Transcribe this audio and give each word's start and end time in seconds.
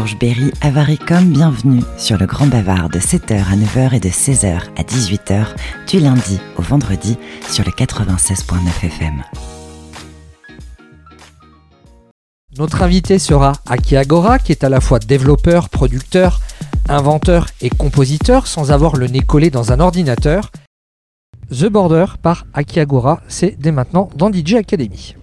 Bourges, 0.00 0.18
Berry, 0.18 0.50
Avaricom, 0.62 1.26
bienvenue 1.26 1.82
sur 1.98 2.16
le 2.16 2.24
Grand 2.24 2.46
Bavard 2.46 2.88
de 2.88 2.98
7h 2.98 3.34
à 3.34 3.54
9h 3.54 3.94
et 3.94 4.00
de 4.00 4.08
16h 4.08 4.62
à 4.74 4.82
18h 4.82 5.48
du 5.86 6.00
lundi 6.00 6.40
au 6.56 6.62
vendredi 6.62 7.18
sur 7.50 7.66
le 7.66 7.70
96.9 7.70 8.86
FM. 8.86 9.22
Notre 12.56 12.82
invité 12.82 13.18
sera 13.18 13.52
Aki 13.66 13.98
Agora, 13.98 14.38
qui 14.38 14.52
est 14.52 14.64
à 14.64 14.70
la 14.70 14.80
fois 14.80 15.00
développeur, 15.00 15.68
producteur, 15.68 16.40
inventeur 16.88 17.48
et 17.60 17.68
compositeur 17.68 18.46
sans 18.46 18.72
avoir 18.72 18.96
le 18.96 19.06
nez 19.06 19.20
collé 19.20 19.50
dans 19.50 19.70
un 19.70 19.80
ordinateur. 19.80 20.50
The 21.50 21.66
Border 21.66 22.06
par 22.22 22.46
Aki 22.54 22.80
Agora, 22.80 23.20
c'est 23.28 23.54
dès 23.58 23.72
maintenant 23.72 24.08
dans 24.16 24.32
DJ 24.32 24.54
Academy. 24.54 25.14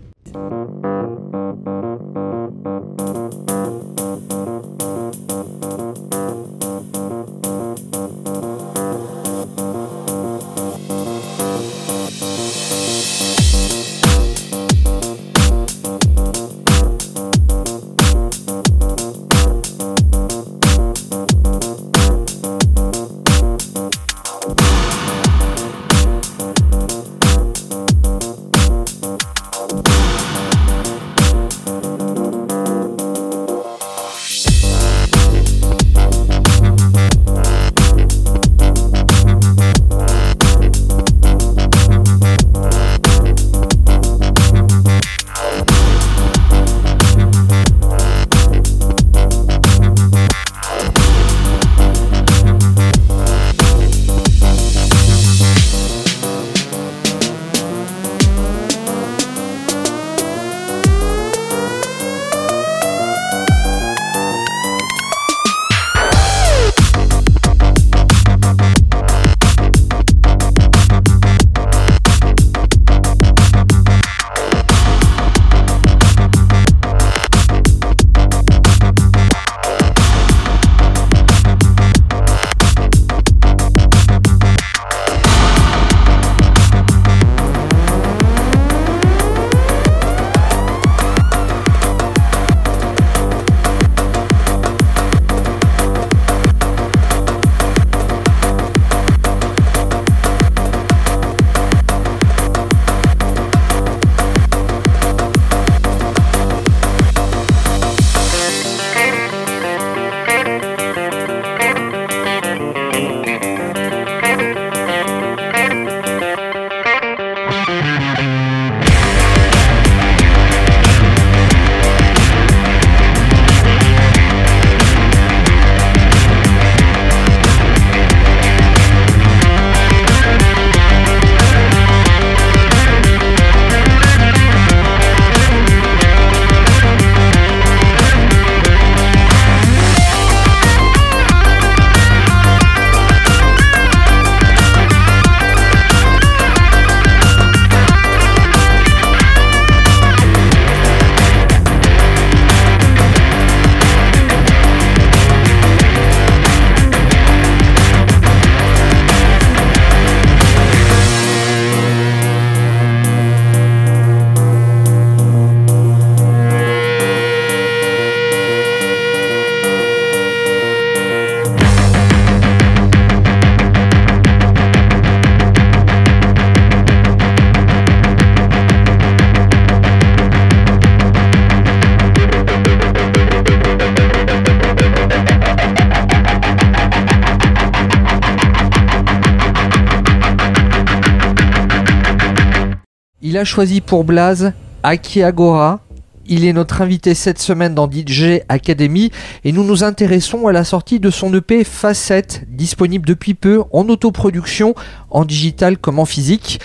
Choisi 193.48 193.80
pour 193.80 194.04
Blaze 194.04 194.52
Aki 194.84 195.24
Agora. 195.24 195.80
Il 196.26 196.44
est 196.44 196.52
notre 196.52 196.82
invité 196.82 197.14
cette 197.14 197.40
semaine 197.40 197.74
dans 197.74 197.90
DJ 197.90 198.42
Academy 198.50 199.10
et 199.46 199.54
nous 199.54 199.64
nous 199.64 199.86
intéressons 199.86 200.48
à 200.48 200.52
la 200.52 200.66
sortie 200.66 201.00
de 201.00 201.10
son 201.10 201.34
EP 201.34 201.64
Facette, 201.64 202.44
disponible 202.50 203.08
depuis 203.08 203.36
peu 203.36 203.64
en 203.72 203.88
autoproduction, 203.88 204.76
en 205.10 205.24
digital 205.24 205.78
comme 205.78 205.98
en 205.98 206.04
physique. 206.04 206.60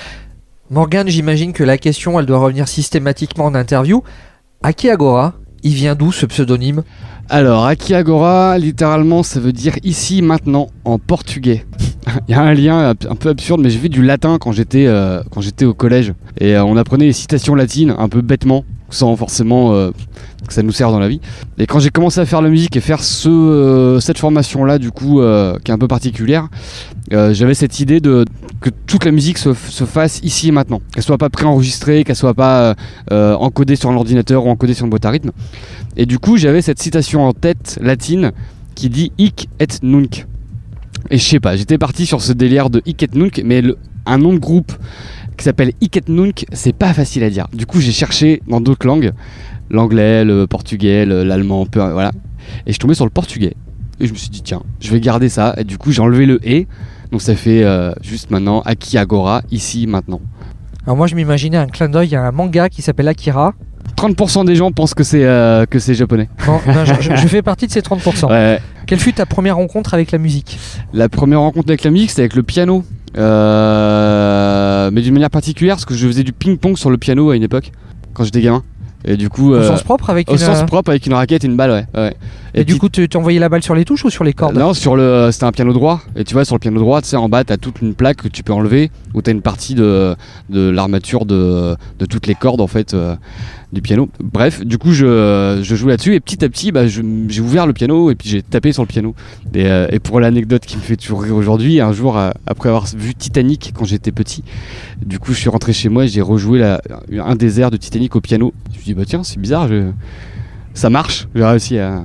Morgane, 0.70 1.08
j'imagine 1.08 1.52
que 1.52 1.62
la 1.62 1.78
question, 1.78 2.18
elle 2.18 2.26
doit 2.26 2.40
revenir 2.40 2.66
systématiquement 2.66 3.44
en 3.44 3.54
interview. 3.54 4.02
Aki 4.64 4.90
Agora, 4.90 5.34
il 5.62 5.74
vient 5.74 5.94
d'où 5.94 6.10
ce 6.10 6.26
pseudonyme? 6.26 6.82
Alors, 7.28 7.64
Aki 7.64 7.94
Agora, 7.94 8.58
littéralement, 8.58 9.22
ça 9.22 9.38
veut 9.38 9.52
dire 9.52 9.76
ici, 9.84 10.20
maintenant, 10.20 10.66
en 10.84 10.98
portugais. 10.98 11.64
Il 12.28 12.32
y 12.34 12.34
a 12.34 12.42
un 12.42 12.54
lien 12.54 12.90
un 12.90 13.14
peu 13.14 13.28
absurde, 13.28 13.60
mais 13.62 13.70
j'ai 13.70 13.78
fait 13.78 13.88
du 13.88 14.02
latin 14.02 14.38
quand 14.38 14.52
j'étais 14.52 14.86
euh, 14.86 15.22
au 15.62 15.74
collège 15.74 16.12
et 16.38 16.56
euh, 16.56 16.64
on 16.64 16.76
apprenait 16.76 17.06
les 17.06 17.12
citations 17.12 17.54
latines 17.54 17.94
un 17.96 18.08
peu 18.08 18.20
bêtement, 18.20 18.64
sans 18.90 19.16
forcément 19.16 19.72
euh, 19.72 19.90
que 20.46 20.52
ça 20.52 20.62
nous 20.62 20.72
sert 20.72 20.90
dans 20.90 20.98
la 20.98 21.08
vie. 21.08 21.20
Et 21.58 21.66
quand 21.66 21.78
j'ai 21.78 21.90
commencé 21.90 22.20
à 22.20 22.26
faire 22.26 22.42
la 22.42 22.48
musique 22.48 22.76
et 22.76 22.80
faire 22.80 23.02
ce, 23.02 23.98
cette 24.00 24.18
formation 24.18 24.64
là, 24.64 24.78
du 24.78 24.90
coup, 24.90 25.20
qui 25.64 25.70
est 25.70 25.74
un 25.74 25.78
peu 25.78 25.88
particulière, 25.88 26.48
j'avais 27.10 27.54
cette 27.54 27.80
idée 27.80 28.00
de 28.00 28.24
que 28.60 28.70
toute 28.86 29.04
la 29.04 29.10
musique 29.10 29.38
se, 29.38 29.54
se 29.54 29.84
fasse 29.84 30.20
ici 30.22 30.48
et 30.48 30.52
maintenant, 30.52 30.80
qu'elle 30.94 31.02
soit 31.02 31.18
pas 31.18 31.30
préenregistrée, 31.30 32.04
qu'elle 32.04 32.16
soit 32.16 32.34
pas 32.34 32.74
encodée 33.10 33.76
sur 33.76 33.90
un 33.90 33.96
ordinateur 33.96 34.46
ou 34.46 34.50
encodée 34.50 34.74
sur 34.74 34.84
une 34.84 34.90
boîte 34.90 35.04
à 35.04 35.10
rythme. 35.10 35.30
Et 35.96 36.06
du 36.06 36.18
coup, 36.18 36.36
j'avais 36.36 36.62
cette 36.62 36.80
citation 36.80 37.24
en 37.26 37.32
tête 37.32 37.78
latine 37.80 38.32
qui 38.74 38.88
dit 38.88 39.12
hic 39.18 39.48
et 39.60 39.66
nunc. 39.82 40.26
Et 41.12 41.18
je 41.18 41.24
sais 41.24 41.40
pas, 41.40 41.56
j'étais 41.56 41.76
parti 41.76 42.06
sur 42.06 42.22
ce 42.22 42.32
délire 42.32 42.70
de 42.70 42.80
Iket 42.86 43.14
Nunk, 43.14 43.42
mais 43.44 43.62
un 44.06 44.16
nom 44.16 44.32
de 44.32 44.38
groupe 44.38 44.72
qui 45.36 45.44
s'appelle 45.44 45.72
Iket 45.82 46.08
Nunk, 46.08 46.46
c'est 46.52 46.72
pas 46.72 46.94
facile 46.94 47.22
à 47.22 47.28
dire. 47.28 47.48
Du 47.52 47.66
coup, 47.66 47.80
j'ai 47.80 47.92
cherché 47.92 48.40
dans 48.48 48.62
d'autres 48.62 48.86
langues, 48.86 49.12
l'anglais, 49.68 50.24
le 50.24 50.46
portugais, 50.46 51.04
l'allemand, 51.04 51.66
peu, 51.66 51.80
voilà. 51.80 52.12
Et 52.64 52.68
je 52.68 52.72
suis 52.72 52.78
tombé 52.78 52.94
sur 52.94 53.04
le 53.04 53.10
portugais. 53.10 53.52
Et 54.00 54.06
je 54.06 54.12
me 54.12 54.16
suis 54.16 54.30
dit, 54.30 54.40
tiens, 54.40 54.62
je 54.80 54.90
vais 54.90 55.00
garder 55.00 55.28
ça. 55.28 55.54
Et 55.58 55.64
du 55.64 55.76
coup, 55.76 55.92
j'ai 55.92 56.00
enlevé 56.00 56.24
le 56.24 56.40
et. 56.48 56.66
Donc 57.10 57.20
ça 57.20 57.36
fait 57.36 57.62
euh, 57.62 57.92
juste 58.00 58.30
maintenant 58.30 58.62
Aki 58.62 58.96
Agora, 58.96 59.42
ici, 59.50 59.86
maintenant. 59.86 60.22
Alors 60.86 60.96
moi, 60.96 61.08
je 61.08 61.14
m'imaginais 61.14 61.58
un 61.58 61.66
clin 61.66 61.90
d'œil 61.90 62.16
à 62.16 62.24
un 62.24 62.32
manga 62.32 62.70
qui 62.70 62.80
s'appelle 62.80 63.08
Akira. 63.08 63.52
30% 64.02 64.44
des 64.44 64.56
gens 64.56 64.72
pensent 64.72 64.94
que 64.94 65.04
c'est 65.04 65.24
euh, 65.24 65.64
que 65.64 65.78
c'est 65.78 65.94
japonais. 65.94 66.28
Bon, 66.44 66.58
ben, 66.66 66.84
je, 66.84 67.26
fais 67.28 67.42
partie 67.42 67.66
de 67.66 67.72
ces 67.72 67.80
30%. 67.80 68.26
Ouais, 68.26 68.28
ouais. 68.30 68.60
Quelle 68.86 68.98
fut 68.98 69.12
ta 69.12 69.26
première 69.26 69.56
rencontre 69.56 69.94
avec 69.94 70.10
la 70.10 70.18
musique? 70.18 70.58
La 70.92 71.08
première 71.08 71.40
rencontre 71.40 71.68
avec 71.70 71.84
la 71.84 71.90
musique, 71.90 72.10
c'était 72.10 72.22
avec 72.22 72.34
le 72.34 72.42
piano. 72.42 72.84
Euh, 73.16 74.90
mais 74.92 75.02
d'une 75.02 75.14
manière 75.14 75.30
particulière, 75.30 75.76
parce 75.76 75.84
que 75.84 75.94
je 75.94 76.06
faisais 76.06 76.24
du 76.24 76.32
ping-pong 76.32 76.76
sur 76.76 76.90
le 76.90 76.98
piano 76.98 77.30
à 77.30 77.36
une 77.36 77.42
époque, 77.42 77.72
quand 78.14 78.24
j'étais 78.24 78.40
gamin. 78.40 78.62
Et 79.04 79.16
du 79.16 79.28
coup, 79.28 79.52
Au 79.52 79.56
euh, 79.56 79.68
sens 79.68 79.82
propre 79.82 80.10
avec 80.10 80.30
au 80.30 80.34
une. 80.34 80.38
sens 80.38 80.62
propre 80.64 80.90
avec 80.90 81.06
une 81.06 81.14
raquette 81.14 81.44
et 81.44 81.48
une 81.48 81.56
balle, 81.56 81.70
ouais. 81.70 81.86
ouais. 81.94 82.14
Et, 82.54 82.64
du 82.64 82.76
coup, 82.76 82.88
tu 82.88 83.08
tu 83.08 83.16
envoyais 83.16 83.40
la 83.40 83.48
balle 83.48 83.62
sur 83.62 83.74
les 83.74 83.84
touches 83.84 84.04
ou 84.04 84.10
sur 84.10 84.22
les 84.24 84.32
cordes? 84.32 84.56
Non, 84.56 84.74
sur 84.74 84.94
le, 84.94 85.30
c'était 85.32 85.44
un 85.44 85.52
piano 85.52 85.72
droit. 85.72 86.00
Et 86.14 86.24
tu 86.24 86.34
vois, 86.34 86.44
sur 86.44 86.54
le 86.54 86.60
piano 86.60 86.78
droit, 86.78 87.00
tu 87.02 87.08
sais, 87.08 87.16
en 87.16 87.28
bas, 87.28 87.42
t'as 87.42 87.56
toute 87.56 87.80
une 87.80 87.94
plaque 87.94 88.18
que 88.18 88.28
tu 88.28 88.42
peux 88.42 88.52
enlever, 88.52 88.90
où 89.14 89.22
t'as 89.22 89.32
une 89.32 89.42
partie 89.42 89.74
de, 89.74 90.14
de 90.50 90.70
l'armature 90.70 91.24
de, 91.24 91.76
de 91.98 92.06
toutes 92.06 92.26
les 92.26 92.34
cordes, 92.34 92.60
en 92.60 92.66
fait, 92.66 92.94
euh, 92.94 93.16
du 93.72 93.80
piano. 93.80 94.08
Bref, 94.22 94.64
du 94.64 94.78
coup, 94.78 94.92
je, 94.92 95.60
je 95.62 95.74
joue 95.74 95.88
là-dessus, 95.88 96.14
et 96.14 96.20
petit 96.20 96.44
à 96.44 96.48
petit, 96.48 96.72
bah, 96.72 96.86
j'ai 96.86 97.40
ouvert 97.40 97.66
le 97.66 97.72
piano, 97.72 98.10
et 98.10 98.14
puis 98.14 98.28
j'ai 98.28 98.42
tapé 98.42 98.72
sur 98.72 98.82
le 98.82 98.86
piano. 98.86 99.14
Et, 99.54 99.66
euh, 99.66 99.88
pour 100.02 100.20
l'anecdote 100.20 100.66
qui 100.66 100.76
me 100.76 100.82
fait 100.82 100.96
toujours 100.96 101.22
rire 101.22 101.34
aujourd'hui, 101.34 101.80
un 101.80 101.92
jour, 101.92 102.18
euh, 102.18 102.30
après 102.46 102.68
avoir 102.68 102.86
vu 102.94 103.14
Titanic 103.14 103.72
quand 103.74 103.84
j'étais 103.84 104.12
petit, 104.12 104.44
du 105.04 105.18
coup, 105.18 105.32
je 105.32 105.38
suis 105.38 105.48
rentré 105.48 105.72
chez 105.72 105.88
moi, 105.88 106.04
et 106.04 106.08
j'ai 106.08 106.20
rejoué 106.20 106.62
un 106.62 107.36
des 107.36 107.60
airs 107.60 107.70
de 107.70 107.78
Titanic 107.78 108.14
au 108.14 108.20
piano. 108.20 108.52
Je 108.66 108.70
me 108.70 108.74
suis 108.74 108.84
dit, 108.84 108.94
bah 108.94 109.04
tiens, 109.06 109.24
c'est 109.24 109.40
bizarre, 109.40 109.68
ça 110.74 110.90
marche, 110.90 111.28
j'ai 111.34 111.44
réussi 111.44 111.78
à. 111.78 112.04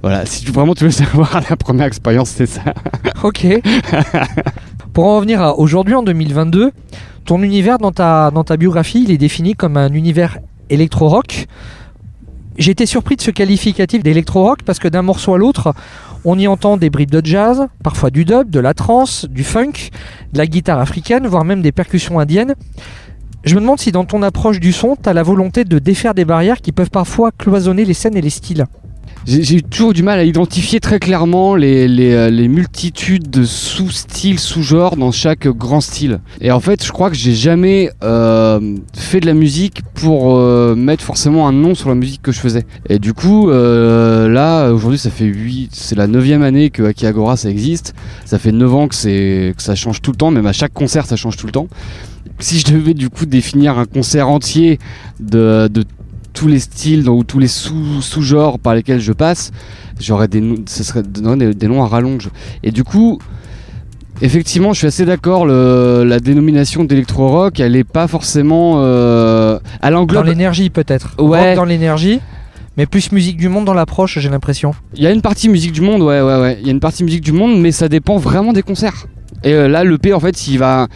Voilà, 0.00 0.24
si 0.26 0.44
tu, 0.44 0.52
vraiment 0.52 0.74
tu 0.76 0.84
veux 0.84 0.92
savoir 0.92 1.40
la 1.50 1.56
première 1.56 1.86
expérience, 1.86 2.30
c'est 2.30 2.46
ça. 2.46 2.62
Ok. 3.24 3.44
Pour 4.92 5.06
en 5.06 5.16
revenir 5.16 5.42
à 5.42 5.58
aujourd'hui, 5.58 5.96
en 5.96 6.04
2022, 6.04 6.70
ton 7.24 7.42
univers 7.42 7.78
dans 7.78 7.90
ta, 7.90 8.30
dans 8.30 8.44
ta 8.44 8.56
biographie, 8.56 9.02
il 9.02 9.10
est 9.10 9.18
défini 9.18 9.54
comme 9.54 9.76
un 9.76 9.92
univers 9.92 10.38
électro-rock. 10.70 11.46
J'ai 12.58 12.72
été 12.72 12.86
surpris 12.86 13.16
de 13.16 13.20
ce 13.20 13.30
qualificatif 13.30 14.02
d'électro-rock 14.02 14.62
parce 14.64 14.78
que 14.78 14.88
d'un 14.88 15.02
morceau 15.02 15.34
à 15.34 15.38
l'autre, 15.38 15.74
on 16.24 16.38
y 16.38 16.48
entend 16.48 16.76
des 16.76 16.90
bribes 16.90 17.10
de 17.10 17.24
jazz, 17.24 17.66
parfois 17.84 18.10
du 18.10 18.24
dub, 18.24 18.50
de 18.50 18.58
la 18.58 18.74
trance, 18.74 19.26
du 19.26 19.44
funk, 19.44 19.90
de 20.32 20.38
la 20.38 20.46
guitare 20.46 20.80
africaine, 20.80 21.26
voire 21.26 21.44
même 21.44 21.62
des 21.62 21.72
percussions 21.72 22.18
indiennes. 22.18 22.54
Je 23.44 23.54
me 23.54 23.60
demande 23.60 23.78
si 23.78 23.92
dans 23.92 24.04
ton 24.04 24.22
approche 24.22 24.58
du 24.58 24.72
son, 24.72 24.96
tu 25.00 25.08
as 25.08 25.12
la 25.12 25.22
volonté 25.22 25.64
de 25.64 25.78
défaire 25.78 26.14
des 26.14 26.24
barrières 26.24 26.60
qui 26.60 26.72
peuvent 26.72 26.90
parfois 26.90 27.30
cloisonner 27.30 27.84
les 27.84 27.94
scènes 27.94 28.16
et 28.16 28.20
les 28.20 28.30
styles. 28.30 28.66
J'ai 29.28 29.60
toujours 29.60 29.92
du 29.92 30.02
mal 30.02 30.18
à 30.18 30.24
identifier 30.24 30.80
très 30.80 30.98
clairement 30.98 31.54
euh, 31.54 32.30
les 32.30 32.48
multitudes 32.48 33.28
de 33.28 33.44
sous-styles, 33.44 34.40
sous-genres 34.40 34.96
dans 34.96 35.12
chaque 35.12 35.46
grand 35.48 35.82
style. 35.82 36.20
Et 36.40 36.50
en 36.50 36.60
fait, 36.60 36.82
je 36.82 36.90
crois 36.92 37.10
que 37.10 37.16
j'ai 37.16 37.34
jamais 37.34 37.90
euh, 38.02 38.76
fait 38.94 39.20
de 39.20 39.26
la 39.26 39.34
musique 39.34 39.82
pour 39.92 40.38
euh, 40.38 40.74
mettre 40.74 41.04
forcément 41.04 41.46
un 41.46 41.52
nom 41.52 41.74
sur 41.74 41.90
la 41.90 41.94
musique 41.94 42.22
que 42.22 42.32
je 42.32 42.40
faisais. 42.40 42.64
Et 42.88 42.98
du 42.98 43.12
coup, 43.12 43.50
là, 43.50 44.70
aujourd'hui, 44.70 44.98
ça 44.98 45.10
fait 45.10 45.26
8, 45.26 45.72
c'est 45.74 45.96
la 45.96 46.06
neuvième 46.06 46.42
année 46.42 46.70
que 46.70 46.82
Akiagora 46.84 47.36
ça 47.36 47.50
existe. 47.50 47.94
Ça 48.24 48.38
fait 48.38 48.52
9 48.52 48.74
ans 48.74 48.88
que 48.88 48.94
ça 49.58 49.74
change 49.74 50.00
tout 50.00 50.12
le 50.12 50.16
temps, 50.16 50.30
même 50.30 50.46
à 50.46 50.54
chaque 50.54 50.72
concert, 50.72 51.04
ça 51.04 51.16
change 51.16 51.36
tout 51.36 51.46
le 51.46 51.52
temps. 51.52 51.68
Si 52.38 52.60
je 52.60 52.72
devais 52.72 52.94
du 52.94 53.10
coup 53.10 53.26
définir 53.26 53.78
un 53.78 53.84
concert 53.84 54.30
entier 54.30 54.78
de, 55.20 55.68
de 55.68 55.84
tous 56.38 56.46
les 56.48 56.60
styles 56.60 57.02
dans- 57.04 57.14
ou 57.14 57.24
tous 57.24 57.38
les 57.40 57.48
sous- 57.48 58.00
sous-genres 58.00 58.58
par 58.60 58.74
lesquels 58.74 59.00
je 59.00 59.12
passe, 59.12 59.50
j'aurais 60.00 60.28
des, 60.28 60.42
ce 60.66 60.84
serait 60.84 61.02
des, 61.02 61.54
des- 61.54 61.68
noms 61.68 61.82
à 61.82 61.88
rallonge. 61.88 62.28
Et 62.62 62.70
du 62.70 62.84
coup, 62.84 63.18
effectivement, 64.22 64.72
je 64.72 64.78
suis 64.78 64.86
assez 64.86 65.04
d'accord. 65.04 65.46
le- 65.46 66.04
La 66.06 66.20
dénomination 66.20 66.84
d'électro-rock, 66.84 67.58
elle 67.60 67.74
est 67.76 67.84
pas 67.84 68.06
forcément. 68.06 68.74
Euh, 68.78 69.58
elle 69.82 69.94
Dans 69.94 70.22
l'énergie 70.22 70.70
peut-être. 70.70 71.14
Ouais. 71.18 71.48
Rock 71.50 71.56
dans 71.56 71.64
l'énergie, 71.64 72.20
mais 72.76 72.86
plus 72.86 73.10
musique 73.12 73.36
du 73.36 73.48
monde 73.48 73.64
dans 73.64 73.74
l'approche, 73.74 74.18
j'ai 74.18 74.28
l'impression. 74.28 74.72
Il 74.94 75.02
y 75.02 75.06
a 75.06 75.10
une 75.10 75.22
partie 75.22 75.48
musique 75.48 75.72
du 75.72 75.80
monde, 75.80 76.02
ouais, 76.02 76.20
ouais, 76.20 76.40
ouais. 76.40 76.58
Il 76.60 76.66
y 76.66 76.70
a 76.70 76.72
une 76.72 76.80
partie 76.80 77.02
musique 77.04 77.22
du 77.22 77.32
monde, 77.32 77.60
mais 77.60 77.72
ça 77.72 77.88
dépend 77.88 78.16
vraiment 78.16 78.52
des 78.52 78.62
concerts. 78.62 79.06
Et 79.44 79.52
euh, 79.52 79.66
là, 79.68 79.82
l'EP, 79.84 80.12
en 80.14 80.20
fait, 80.20 80.46
il 80.48 80.58
va, 80.58 80.86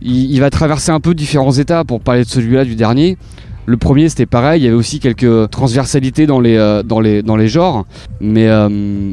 il, 0.00 0.30
il 0.32 0.40
va 0.40 0.50
traverser 0.50 0.90
un 0.92 1.00
peu 1.00 1.14
différents 1.14 1.52
états 1.52 1.84
pour 1.84 2.00
parler 2.00 2.22
de 2.24 2.28
celui-là, 2.28 2.64
du 2.64 2.76
dernier. 2.76 3.16
Le 3.64 3.76
premier, 3.76 4.08
c'était 4.08 4.26
pareil, 4.26 4.62
il 4.62 4.64
y 4.64 4.66
avait 4.66 4.76
aussi 4.76 4.98
quelques 4.98 5.50
transversalités 5.50 6.26
dans 6.26 6.40
les, 6.40 6.56
euh, 6.56 6.82
dans 6.82 7.00
les, 7.00 7.22
dans 7.22 7.36
les 7.36 7.46
genres. 7.46 7.86
Mais 8.20 8.48
euh, 8.48 9.12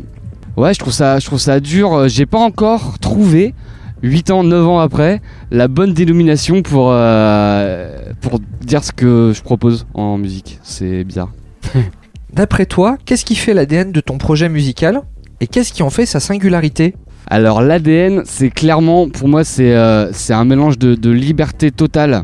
ouais, 0.57 0.73
je 0.73 0.79
trouve, 0.79 0.93
ça, 0.93 1.19
je 1.19 1.25
trouve 1.25 1.39
ça 1.39 1.59
dur. 1.59 2.07
J'ai 2.07 2.25
pas 2.25 2.39
encore 2.39 2.97
trouvé, 2.97 3.53
8 4.01 4.31
ans, 4.31 4.43
9 4.43 4.67
ans 4.67 4.79
après, 4.79 5.21
la 5.51 5.67
bonne 5.67 5.93
dénomination 5.93 6.63
pour, 6.63 6.89
euh, 6.91 7.95
pour 8.21 8.39
dire 8.61 8.83
ce 8.83 8.91
que 8.91 9.33
je 9.35 9.41
propose 9.43 9.85
en 9.93 10.17
musique. 10.17 10.59
C'est 10.63 11.03
bizarre. 11.03 11.29
D'après 12.33 12.65
toi, 12.65 12.97
qu'est-ce 13.05 13.25
qui 13.25 13.35
fait 13.35 13.53
l'ADN 13.53 13.91
de 13.91 14.01
ton 14.01 14.17
projet 14.17 14.49
musical 14.49 15.01
et 15.41 15.47
qu'est-ce 15.47 15.73
qui 15.73 15.83
en 15.83 15.89
fait 15.89 16.05
sa 16.05 16.19
singularité? 16.19 16.95
Alors 17.27 17.61
l'ADN, 17.61 18.23
c'est 18.25 18.49
clairement, 18.49 19.09
pour 19.09 19.27
moi, 19.27 19.43
c'est 19.43 19.73
un 19.73 20.45
mélange 20.45 20.79
de, 20.79 20.95
de 20.95 21.11
liberté 21.11 21.69
totale 21.69 22.23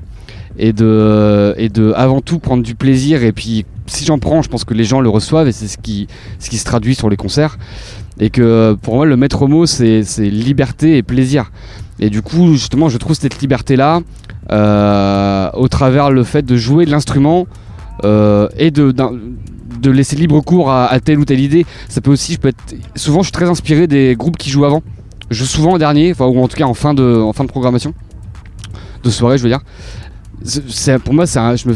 et 0.58 0.74
de, 0.74 1.54
et 1.58 1.70
de, 1.70 1.94
avant 1.96 2.22
tout, 2.22 2.40
prendre 2.40 2.64
du 2.64 2.76
plaisir. 2.76 3.24
Et 3.24 3.32
puis, 3.32 3.66
si 3.88 4.06
j'en 4.06 4.20
prends, 4.20 4.42
je 4.42 4.50
pense 4.50 4.64
que 4.64 4.74
les 4.74 4.84
gens 4.84 5.02
le 5.02 5.10
reçoivent 5.10 5.48
et 5.48 5.52
c'est 5.52 5.68
ce 5.68 5.78
qui, 5.78 6.08
ce 6.40 6.50
qui 6.50 6.58
se 6.58 6.66
traduit 6.66 6.96
sur 6.96 7.10
les 7.10 7.18
concerts. 7.18 7.58
Et 8.20 8.30
que 8.30 8.78
pour 8.82 8.96
moi, 8.96 9.06
le 9.06 9.18
maître 9.18 9.48
mot, 9.48 9.66
c'est 9.66 10.02
liberté 10.20 10.98
et 10.98 11.04
plaisir. 11.04 11.52
Et 12.00 12.10
du 12.10 12.22
coup, 12.22 12.54
justement, 12.54 12.90
je 12.90 12.98
trouve 12.98 13.16
cette 13.16 13.42
liberté-là 13.42 14.02
euh, 14.52 15.50
au 15.54 15.68
travers 15.68 16.12
le 16.12 16.24
fait 16.24 16.46
de 16.46 16.56
jouer 16.56 16.86
de 16.86 16.92
l'instrument 16.92 17.48
euh, 18.04 18.48
et 18.58 18.72
de, 18.72 18.92
de 18.92 19.92
laisser 19.92 20.16
libre 20.16 20.40
cours 20.42 20.72
à, 20.72 20.88
à 20.88 21.00
telle 21.00 21.20
ou 21.20 21.26
telle 21.26 21.40
idée. 21.40 21.66
Ça 21.90 22.02
peut 22.02 22.12
aussi, 22.12 22.34
je 22.34 22.40
peux 22.40 22.50
être, 22.50 22.76
souvent, 22.96 23.20
je 23.20 23.26
suis 23.26 23.32
très 23.32 23.50
inspiré 23.50 23.88
des 23.88 24.16
groupes 24.18 24.38
qui 24.38 24.50
jouent 24.50 24.66
avant. 24.66 24.82
Je 25.30 25.40
joue 25.40 25.46
souvent 25.46 25.74
en 25.74 25.78
dernier, 25.78 26.12
enfin, 26.12 26.26
ou 26.26 26.42
en 26.42 26.48
tout 26.48 26.58
cas 26.58 26.66
en 26.66 26.74
fin 26.74 26.94
de, 26.94 27.20
en 27.20 27.34
fin 27.34 27.44
de 27.44 27.50
programmation, 27.50 27.94
de 29.04 29.10
soirée, 29.10 29.38
je 29.38 29.44
veux 29.44 29.50
dire. 29.50 29.62
Pour 31.04 31.14
moi, 31.14 31.26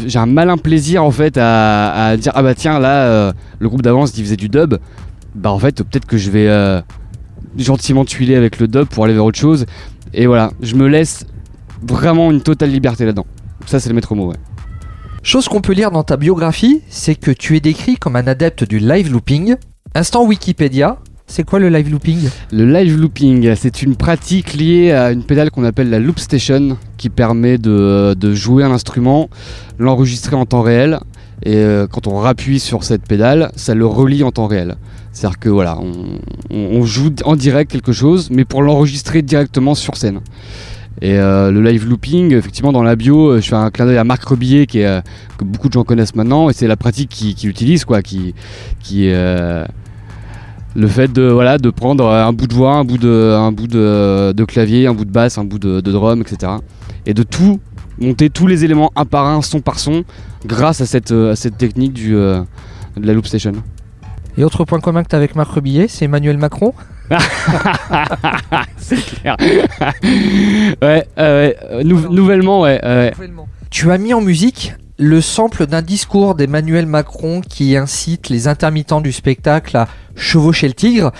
j'ai 0.06 0.18
un 0.18 0.26
malin 0.26 0.56
plaisir 0.56 1.04
en 1.04 1.10
fait 1.10 1.36
à, 1.36 2.16
dire 2.16 2.32
ah 2.34 2.42
bah 2.42 2.54
tiens 2.54 2.78
là, 2.78 3.04
euh, 3.04 3.32
le 3.58 3.68
groupe 3.68 3.82
d'avance 3.82 4.12
qui 4.12 4.22
faisait 4.22 4.36
du 4.36 4.48
dub, 4.48 4.76
bah 5.34 5.50
en 5.50 5.58
fait 5.58 5.82
peut-être 5.82 6.06
que 6.06 6.16
je 6.16 6.30
vais 6.30 6.48
euh, 6.48 6.80
gentiment 7.56 8.04
tuiler 8.04 8.36
avec 8.36 8.58
le 8.60 8.68
dub 8.68 8.86
pour 8.86 9.04
aller 9.04 9.14
vers 9.14 9.24
autre 9.24 9.38
chose. 9.38 9.66
Et 10.14 10.26
voilà, 10.26 10.52
je 10.60 10.74
me 10.76 10.86
laisse 10.86 11.26
vraiment 11.82 12.30
une 12.30 12.42
totale 12.42 12.70
liberté 12.70 13.04
là-dedans. 13.04 13.26
Ça 13.66 13.80
c'est 13.80 13.88
le 13.88 13.94
maître 13.94 14.14
mot. 14.14 14.28
Ouais. 14.28 14.36
Chose 15.22 15.48
qu'on 15.48 15.60
peut 15.60 15.72
lire 15.72 15.90
dans 15.90 16.04
ta 16.04 16.16
biographie, 16.16 16.82
c'est 16.88 17.14
que 17.14 17.30
tu 17.30 17.56
es 17.56 17.60
décrit 17.60 17.96
comme 17.96 18.16
un 18.16 18.26
adepte 18.26 18.64
du 18.64 18.78
live 18.78 19.12
looping. 19.12 19.56
Instant 19.94 20.24
Wikipédia, 20.24 20.98
c'est 21.30 21.44
quoi 21.44 21.60
le 21.60 21.68
live 21.68 21.88
looping 21.88 22.28
Le 22.50 22.66
live 22.66 22.98
looping, 22.98 23.54
c'est 23.54 23.82
une 23.82 23.94
pratique 23.94 24.54
liée 24.54 24.90
à 24.90 25.12
une 25.12 25.22
pédale 25.22 25.52
qu'on 25.52 25.62
appelle 25.62 25.88
la 25.88 26.00
loop 26.00 26.18
station 26.18 26.76
qui 26.96 27.08
permet 27.08 27.56
de, 27.56 28.34
jouer 28.34 28.64
un 28.64 28.72
instrument, 28.72 29.30
l'enregistrer 29.78 30.34
en 30.34 30.44
temps 30.44 30.62
réel 30.62 30.98
et 31.44 31.54
euh, 31.54 31.86
quand 31.86 32.08
on 32.08 32.16
rappuie 32.16 32.58
sur 32.58 32.82
cette 32.82 33.06
pédale, 33.06 33.52
ça 33.54 33.76
le 33.76 33.86
relie 33.86 34.24
en 34.24 34.32
temps 34.32 34.48
réel. 34.48 34.74
C'est-à-dire 35.12 35.38
que 35.38 35.48
voilà, 35.48 35.78
on, 36.50 36.84
joue 36.84 37.10
en 37.24 37.36
direct 37.36 37.70
quelque 37.70 37.92
chose, 37.92 38.28
mais 38.30 38.44
pour 38.44 38.62
l'enregistrer 38.62 39.22
directement 39.22 39.76
sur 39.76 39.96
scène. 39.96 40.20
Et 41.00 41.14
euh, 41.14 41.52
le 41.52 41.62
live 41.62 41.88
looping, 41.88 42.34
effectivement, 42.34 42.72
dans 42.72 42.82
la 42.82 42.96
bio, 42.96 43.28
euh, 43.28 43.40
je 43.40 43.48
fais 43.48 43.56
un 43.56 43.70
clin 43.70 43.86
d'œil 43.86 43.98
à 43.98 44.04
Marc 44.04 44.24
Rebillet, 44.24 44.66
que 44.66 45.00
beaucoup 45.44 45.68
de 45.68 45.74
gens 45.74 45.84
connaissent 45.84 46.16
maintenant, 46.16 46.50
et 46.50 46.52
c'est 46.52 46.66
la 46.66 46.76
pratique 46.76 47.08
qui, 47.08 47.36
qui 47.36 47.46
utilise, 47.46 47.84
quoi, 47.84 48.02
qui, 48.02 48.34
qui 48.80 49.10
le 50.76 50.86
fait 50.86 51.12
de, 51.12 51.22
voilà, 51.22 51.58
de 51.58 51.70
prendre 51.70 52.06
un 52.08 52.32
bout 52.32 52.46
de 52.46 52.54
voix, 52.54 52.74
un 52.74 52.84
bout 52.84 52.98
de, 52.98 53.34
un 53.36 53.52
bout 53.52 53.66
de, 53.66 54.32
de 54.32 54.44
clavier, 54.44 54.86
un 54.86 54.94
bout 54.94 55.04
de 55.04 55.10
basse, 55.10 55.36
un 55.38 55.44
bout 55.44 55.58
de, 55.58 55.80
de 55.80 55.92
drum, 55.92 56.20
etc. 56.20 56.52
Et 57.06 57.14
de 57.14 57.22
tout, 57.22 57.60
monter 58.00 58.30
tous 58.30 58.46
les 58.46 58.64
éléments 58.64 58.90
un 58.96 59.04
par 59.04 59.26
un, 59.26 59.42
son 59.42 59.60
par 59.60 59.78
son, 59.78 60.04
grâce 60.46 60.80
à 60.80 60.86
cette, 60.86 61.10
euh, 61.12 61.32
à 61.32 61.36
cette 61.36 61.58
technique 61.58 61.92
du, 61.92 62.14
euh, 62.14 62.40
de 62.96 63.06
la 63.06 63.12
loop 63.12 63.26
station. 63.26 63.52
Et 64.38 64.44
autre 64.44 64.64
point 64.64 64.80
commun 64.80 65.02
que 65.02 65.08
tu 65.08 65.14
as 65.16 65.18
avec 65.18 65.34
Marc 65.34 65.50
Rebillet, 65.52 65.88
c'est 65.88 66.04
Emmanuel 66.04 66.38
Macron? 66.38 66.72
c'est 68.76 68.96
clair. 69.04 69.36
ouais, 69.40 71.06
euh, 71.18 71.48
ouais, 71.48 71.56
euh, 71.70 71.82
nou- 71.82 72.08
nouvellement, 72.12 72.60
ouais. 72.62 72.80
ouais. 72.84 73.12
Tu 73.70 73.90
as 73.90 73.98
mis 73.98 74.14
en 74.14 74.20
musique 74.20 74.74
le 75.00 75.22
sample 75.22 75.66
d'un 75.66 75.80
discours 75.80 76.34
d'Emmanuel 76.34 76.84
Macron 76.84 77.40
qui 77.40 77.74
incite 77.74 78.28
les 78.28 78.48
intermittents 78.48 79.00
du 79.00 79.12
spectacle 79.12 79.74
à 79.76 79.88
chevaucher 80.14 80.68
le 80.68 80.74
tigre. 80.74 81.10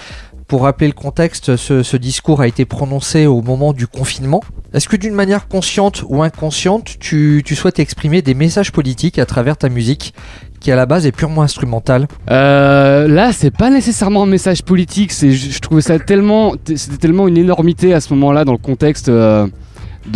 Pour 0.47 0.65
rappeler 0.65 0.89
le 0.89 0.93
contexte, 0.93 1.57
ce, 1.57 1.97
discours 1.97 2.43
a 2.43 2.47
été 2.47 2.67
prononcé 2.67 3.25
au 3.25 3.41
moment 3.41 3.73
du 3.73 3.87
confinement. 3.87 4.43
Est-ce 4.75 4.89
que 4.89 4.97
d'une 4.97 5.15
manière 5.15 5.49
consciente 5.49 6.05
ou 6.09 6.23
inconsciente, 6.23 6.99
tu, 6.99 7.43
souhaites 7.55 7.79
exprimer 7.79 8.21
des 8.21 8.35
messages 8.35 8.71
politiques 8.71 9.19
à 9.19 9.25
travers 9.25 9.57
ta 9.57 9.71
musique 9.71 10.13
qui 10.59 10.71
à 10.71 10.77
la 10.77 10.85
base 10.85 11.07
est 11.07 11.13
purement 11.13 11.43
instrumentale? 11.43 12.07
Euh, 12.31 13.09
là, 13.09 13.33
c'est 13.33 13.53
pas 13.53 13.71
nécessairement 13.71 14.25
un 14.25 14.27
message 14.27 14.63
politique. 14.63 15.11
Je, 15.19 15.31
je 15.31 15.59
trouvais 15.61 15.81
ça 15.81 15.99
tellement, 15.99 16.53
c'était 16.67 16.99
tellement 16.99 17.29
une 17.29 17.39
énormité 17.39 17.95
à 17.95 18.01
ce 18.01 18.13
moment-là 18.13 18.45
dans 18.45 18.53
le 18.53 18.59
contexte 18.59 19.09
euh, 19.09 19.47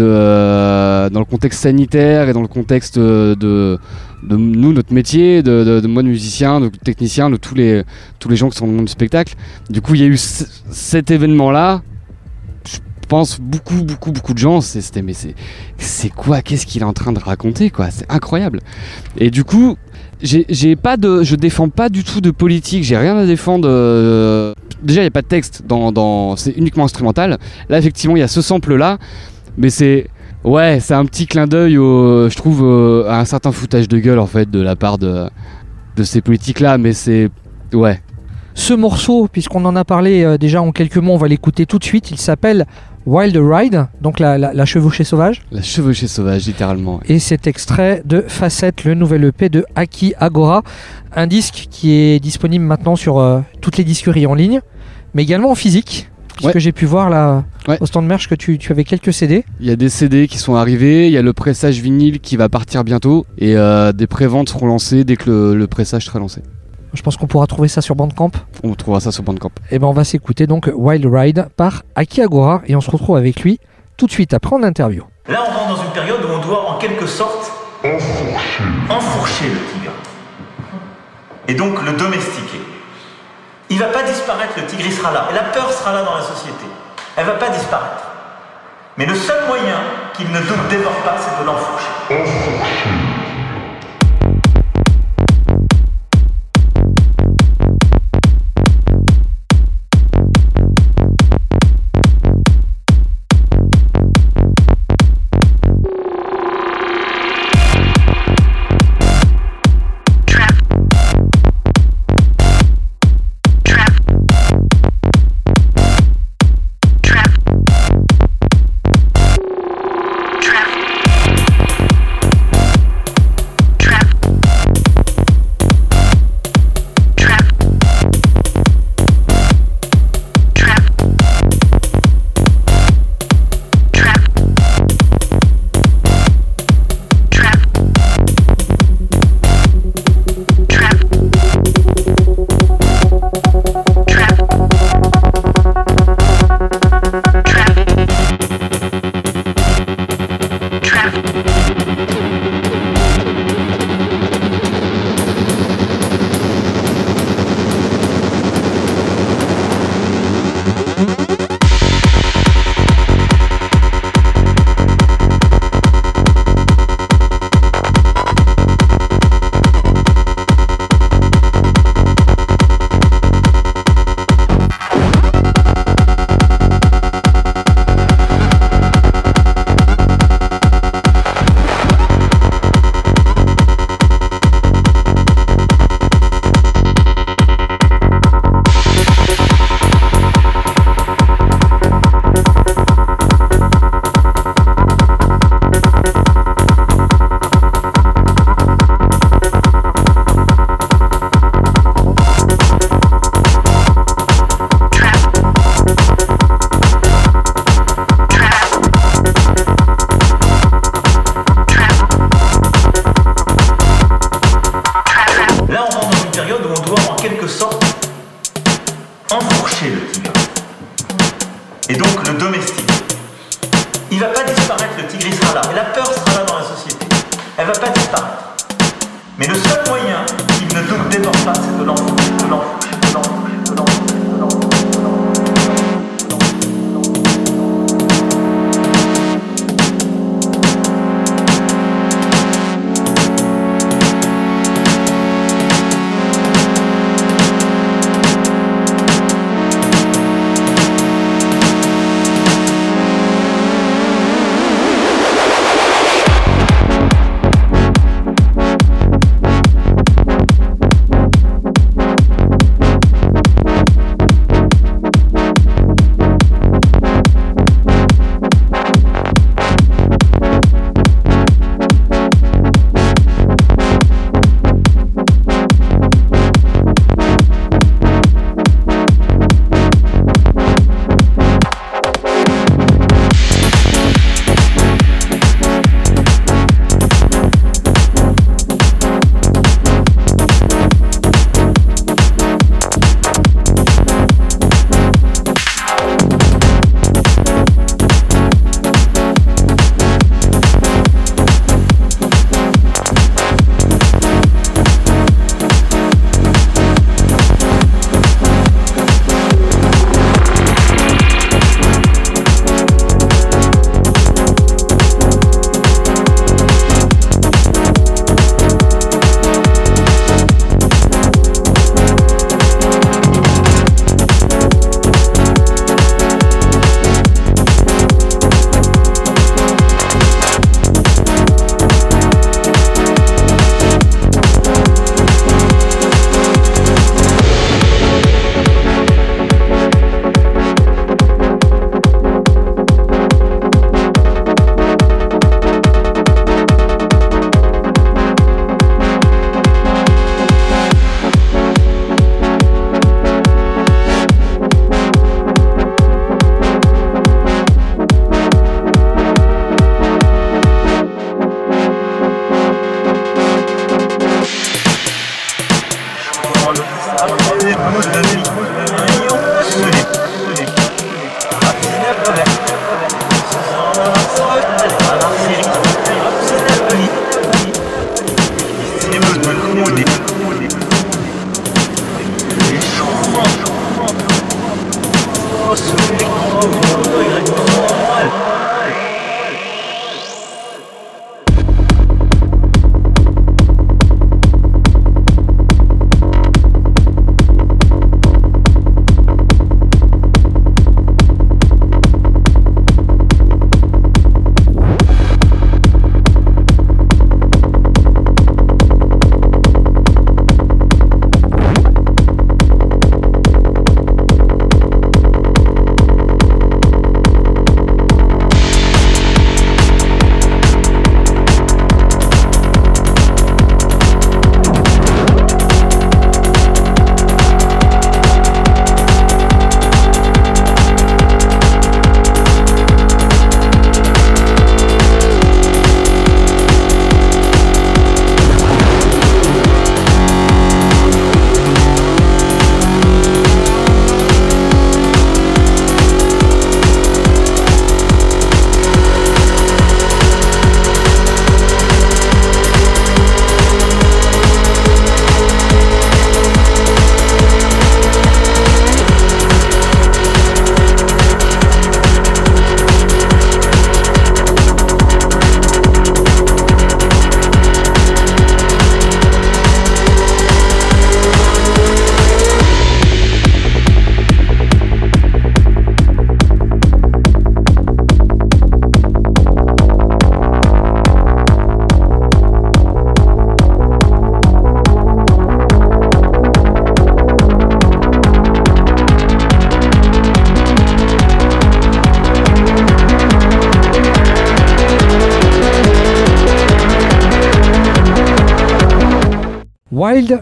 euh, 0.01 1.11
dans 1.11 1.21
le 1.21 1.27
contexte 1.27 1.61
sanitaire 1.61 2.29
et 2.29 2.33
dans 2.33 2.43
le 2.43 2.49
contexte 2.49 2.97
euh, 2.99 3.35
de, 3.35 3.79
nous, 4.29 4.73
notre 4.73 4.93
métier, 4.93 5.43
de, 5.43 5.87
moi, 5.87 6.03
de 6.03 6.09
musicien, 6.09 6.61
de 6.61 6.69
technicien, 6.69 7.31
de 7.31 7.37
tous 7.37 7.55
les, 7.55 7.83
tous 8.19 8.29
les 8.29 8.37
gens 8.37 8.49
qui 8.49 8.57
sont 8.57 8.65
dans 8.67 8.73
le 8.73 8.77
monde 8.77 8.87
du 8.87 8.93
spectacle. 8.93 9.35
Du 9.71 9.81
coup, 9.81 9.95
il 9.95 10.01
y 10.01 10.05
a 10.05 10.07
eu 10.07 10.17
cet 10.17 11.11
événement-là. 11.11 11.83
Je 12.65 12.79
pense 13.07 13.39
beaucoup, 13.39 13.85
beaucoup, 13.85 14.13
beaucoup 14.13 14.33
de 14.33 14.39
gens, 14.39 14.63
c'était 14.63 15.03
mais 15.03 15.13
c'est 15.77 16.09
quoi 16.09 16.41
Qu'est-ce 16.41 16.65
qu'il 16.65 16.81
est 16.81 16.87
en 16.87 16.95
train 16.95 17.13
de 17.13 17.19
raconter 17.19 17.71
C'est 17.91 18.11
incroyable. 18.11 18.61
Et 19.19 19.31
du 19.31 19.45
coup, 19.45 19.77
j'ai 20.23 20.77
pas 20.77 20.97
de, 20.97 21.23
je 21.23 21.37
défends 21.37 21.69
pas 21.69 21.91
du 21.91 22.03
tout 22.03 22.23
de 22.23 22.31
politique. 22.31 22.83
J'ai 22.85 22.97
rien 22.97 23.17
à 23.19 23.27
défendre. 23.27 23.69
euh, 23.69 24.55
déjà, 24.83 25.03
il 25.03 25.05
y 25.05 25.07
a 25.07 25.11
pas 25.11 25.23
de 25.23 25.27
texte 25.27 25.65
dans, 25.67 25.93
dans 25.93 26.37
c'est 26.37 26.53
uniquement 26.53 26.85
instrumental. 26.85 27.39
Là, 27.69 27.79
effectivement, 27.79 28.17
il 28.17 28.21
y 28.21 28.23
a 28.23 28.29
ce 28.29 28.41
sample 28.41 28.75
là, 28.75 28.99
mais 29.57 29.71
c'est 29.71 30.09
ouais, 30.45 30.79
c'est 30.81 30.95
un 30.95 31.05
petit 31.07 31.27
clin 31.27 31.47
d'œil, 31.47 31.79
au- 31.79 32.29
je 32.29 32.37
trouve, 32.37 32.63
à 33.09 33.21
un 33.21 33.25
certain 33.25 33.53
foutage 33.53 33.89
de 33.89 33.99
gueule 33.99 34.19
en 34.19 34.27
fait 34.27 34.51
de 34.51 34.61
la 34.61 34.77
part 34.77 34.99
de 34.99 35.29
de 35.97 36.03
ces 36.03 36.21
politiques 36.21 36.61
là. 36.61 36.77
Mais 36.79 36.93
c'est 36.93 37.29
ouais, 37.73 38.01
Ce 38.55 38.75
morceau, 38.75 39.29
puisqu'on 39.31 39.65
en 39.65 39.75
a 39.77 39.85
parlé 39.85 40.23
euh, 40.25 40.39
déjà 40.39 40.61
en 40.63 40.71
quelques 40.73 40.99
mots, 40.99 41.13
on 41.13 41.17
va 41.17 41.29
l'écouter 41.29 41.67
tout 41.67 41.79
de 41.79 41.85
suite. 41.85 42.11
Il 42.11 42.19
s'appelle 42.19 42.67
Wild 43.07 43.37
Ride, 43.37 43.87
donc 44.01 44.19
la, 44.19 44.39
la, 44.39 44.55
la 44.55 44.65
chevauchée 44.65 45.05
sauvage. 45.05 45.43
la 45.53 45.61
chevauchée 45.61 46.07
sauvage 46.09 46.47
littéralement. 46.47 47.01
Et 47.07 47.19
c'est 47.19 47.47
extrait 47.47 48.03
de 48.07 48.25
Facette, 48.27 48.85
le 48.85 48.95
nouvel 48.95 49.25
EP 49.25 49.49
de 49.51 49.65
Aki 49.75 50.15
Agora. 50.19 50.63
Un 51.15 51.27
disque 51.27 51.67
qui 51.71 51.93
est 51.93 52.19
disponible 52.21 52.65
maintenant 52.65 52.97
sur 52.97 53.19
euh, 53.19 53.41
toutes 53.61 53.77
les 53.77 53.85
disqueries 53.85 54.27
en 54.27 54.35
ligne, 54.35 54.61
mais 55.15 55.23
également 55.23 55.51
en 55.51 55.55
physique. 55.55 56.09
Puisque 56.37 56.55
Ouais. 56.55 56.61
j'ai 56.61 56.73
pu 56.73 56.85
voir 56.87 57.11
là 57.11 57.45
Ouais. 57.69 57.79
au 57.81 57.87
stand 57.87 58.05
merch 58.07 58.29
que 58.29 58.35
tu, 58.35 58.59
tu 58.59 58.73
avais 58.73 58.85
quelques 58.85 59.13
CD. 59.13 59.45
Il 59.61 59.67
y 59.67 59.71
a 59.71 59.77
des 59.77 59.89
CD 59.89 60.27
qui 60.29 60.39
sont 60.39 60.55
arrivés, 60.57 61.07
il 61.07 61.13
y 61.13 61.17
a 61.19 61.23
le 61.23 61.33
pressage 61.33 61.81
vinyle 61.81 62.21
qui 62.21 62.37
va 62.37 62.49
partir 62.49 62.83
bientôt 62.85 63.25
et 63.39 63.57
euh, 63.57 63.93
des 63.93 64.07
préventes 64.07 64.49
seront 64.49 64.67
lancées 64.67 65.05
dès 65.05 65.17
que 65.17 65.31
le, 65.31 65.55
le 65.55 65.67
pressage 65.67 66.05
sera 66.07 66.19
lancé. 66.19 66.43
Je 66.93 67.03
pense 67.03 67.17
qu'on 67.17 67.27
pourra 67.27 67.47
trouver 67.47 67.69
ça 67.69 67.81
sur 67.81 67.97
Bandcamp. 67.97 68.31
On 68.63 68.75
trouvera 68.75 69.01
ça 69.01 69.11
sur 69.13 69.23
Bandcamp. 69.25 69.51
Et 69.71 69.79
ben 69.79 69.87
on 69.89 69.93
va 69.93 70.05
s'écouter 70.05 70.47
donc 70.47 70.71
Wild 70.75 71.07
Ride 71.11 71.47
par 71.57 71.83
Aki 71.97 72.23
Agora 72.23 72.63
et 72.67 72.77
on 72.77 72.81
se 72.81 72.91
retrouve 72.91 73.17
avec 73.17 73.41
lui 73.41 73.59
tout 73.97 74.07
de 74.07 74.13
suite 74.13 74.33
après 74.35 74.55
en 74.55 74.63
interview. 74.63 75.03
Là, 75.29 75.41
on 75.49 75.53
rentre 75.59 75.77
dans 75.77 75.85
une 75.87 75.93
période 75.93 76.19
où 76.25 76.33
on 76.33 76.47
doit 76.47 76.71
en 76.71 76.79
quelque 76.79 77.07
sorte 77.07 77.51
enfourcher 78.91 79.45
le 79.47 79.79
tigre. 79.81 79.93
Et 81.49 81.55
donc 81.55 81.85
le 81.85 81.93
domestiquer. 81.97 82.59
Il 83.71 83.79
va 83.79 83.87
pas 83.87 84.03
disparaître, 84.03 84.53
le 84.57 84.67
tigre, 84.67 84.91
sera 84.93 85.13
là. 85.13 85.27
Et 85.31 85.35
la 85.35 85.43
peur 85.45 85.73
sera 85.73 85.93
là 85.93 86.03
dans 86.03 86.15
la 86.15 86.23
société. 86.23 86.67
Elle 87.17 87.27
va 87.27 87.33
pas 87.33 87.49
disparaître. 87.49 88.05
Mais 88.97 89.07
le 89.07 89.15
seul 89.15 89.47
moyen 89.47 89.81
qu'il 90.15 90.31
ne 90.31 90.41
dévore 90.69 90.93
pas, 91.05 91.17
c'est 91.19 91.43
de 91.43 91.47
l'enfourcher. 91.47 93.04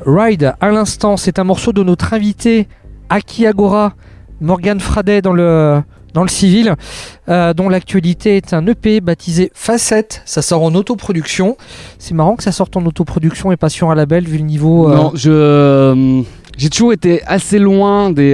Ride, 0.07 0.55
à 0.61 0.71
l'instant, 0.71 1.17
c'est 1.17 1.39
un 1.39 1.45
morceau 1.45 1.73
de 1.73 1.83
notre 1.83 2.15
invité 2.15 2.69
Aki 3.11 3.47
Agora, 3.47 3.95
Morgan 4.41 4.81
Fradet 4.81 5.23
dans 5.23 5.33
le, 5.33 5.81
dans 6.15 6.23
le 6.23 6.29
civil, 6.29 6.75
euh, 7.29 7.53
dont 7.55 7.69
l'actualité 7.69 8.37
est 8.37 8.53
un 8.55 8.67
EP 8.67 9.01
baptisé 9.01 9.51
Facette. 9.55 10.23
Ça 10.25 10.43
sort 10.43 10.63
en 10.63 10.75
autoproduction. 10.75 11.57
C'est 11.99 12.15
marrant 12.15 12.37
que 12.37 12.43
ça 12.43 12.53
sorte 12.53 12.77
en 12.77 12.85
autoproduction 12.87 13.53
et 13.53 13.57
pas 13.57 13.69
sur 13.69 13.91
un 13.91 13.95
label 13.95 14.25
vu 14.25 14.39
le 14.39 14.45
niveau. 14.45 14.91
euh, 14.91 14.95
Non, 14.95 15.13
je. 15.15 15.31
euh, 15.31 16.23
J'ai 16.59 16.69
toujours 16.71 16.93
été 16.93 17.23
assez 17.27 17.59
loin 17.59 18.11
des, 18.11 18.33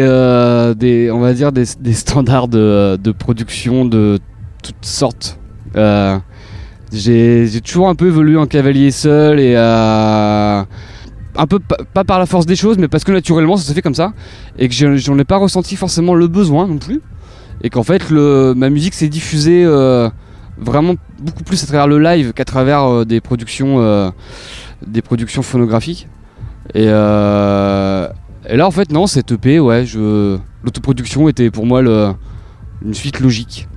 des 0.77 1.11
on 1.11 1.21
va 1.21 1.33
dire, 1.35 1.53
des, 1.53 1.65
standards 1.93 2.49
de, 2.49 2.97
de 3.03 3.13
production 3.13 3.85
de 3.85 4.19
toutes 4.63 4.85
sortes. 4.85 5.39
J'ai 6.93 7.61
toujours 7.65 7.89
un 7.89 7.95
peu 7.95 8.07
évolué 8.07 8.37
en 8.37 8.47
cavalier 8.47 8.91
seul 8.91 9.39
et 9.41 9.55
euh, 9.57 10.63
un 11.37 11.47
peu 11.47 11.59
pa- 11.59 11.77
pas 11.95 12.05
par 12.05 12.19
la 12.19 12.27
force 12.27 12.47
des 12.47 12.57
choses, 12.57 12.79
mais 12.79 12.89
parce 12.89 13.05
que 13.05 13.13
naturellement 13.13 13.57
ça 13.57 13.65
se 13.69 13.73
fait 13.73 13.83
comme 13.83 13.95
ça 13.95 14.13
et 14.59 14.69
que 14.69 14.75
j'en 14.97 15.19
ai 15.19 15.25
pas 15.25 15.37
ressenti 15.37 15.77
forcément 15.77 16.15
le 16.15 16.27
besoin 16.29 16.67
non 16.67 16.79
plus. 16.79 17.01
Et 17.63 17.71
qu'en 17.71 17.83
fait, 17.83 18.11
ma 18.11 18.71
musique 18.71 18.95
s'est 18.95 19.09
diffusée 19.09 19.65
euh, 19.65 20.09
vraiment 20.59 20.95
beaucoup 21.19 21.43
plus 21.43 21.63
à 21.65 21.67
travers 21.67 21.89
le 21.89 21.99
live 21.99 22.33
qu'à 22.33 22.45
travers 22.45 22.85
euh, 22.85 23.05
des 23.05 23.21
productions, 23.21 23.81
euh, 23.81 24.11
des 24.87 25.03
productions 25.03 25.43
phonographiques. 25.43 26.07
Et, 26.75 26.85
et 26.85 26.89
là, 28.57 28.67
en 28.67 28.71
fait, 28.71 28.93
non, 28.93 29.07
cette 29.07 29.33
EP, 29.33 29.59
ouais, 29.59 29.85
je, 29.87 30.39
l'autoproduction 30.63 31.29
était 31.29 31.51
pour 31.51 31.67
moi 31.67 31.83
le, 31.83 32.13
une 32.85 32.95
suite 32.95 33.21
logique. 33.21 33.69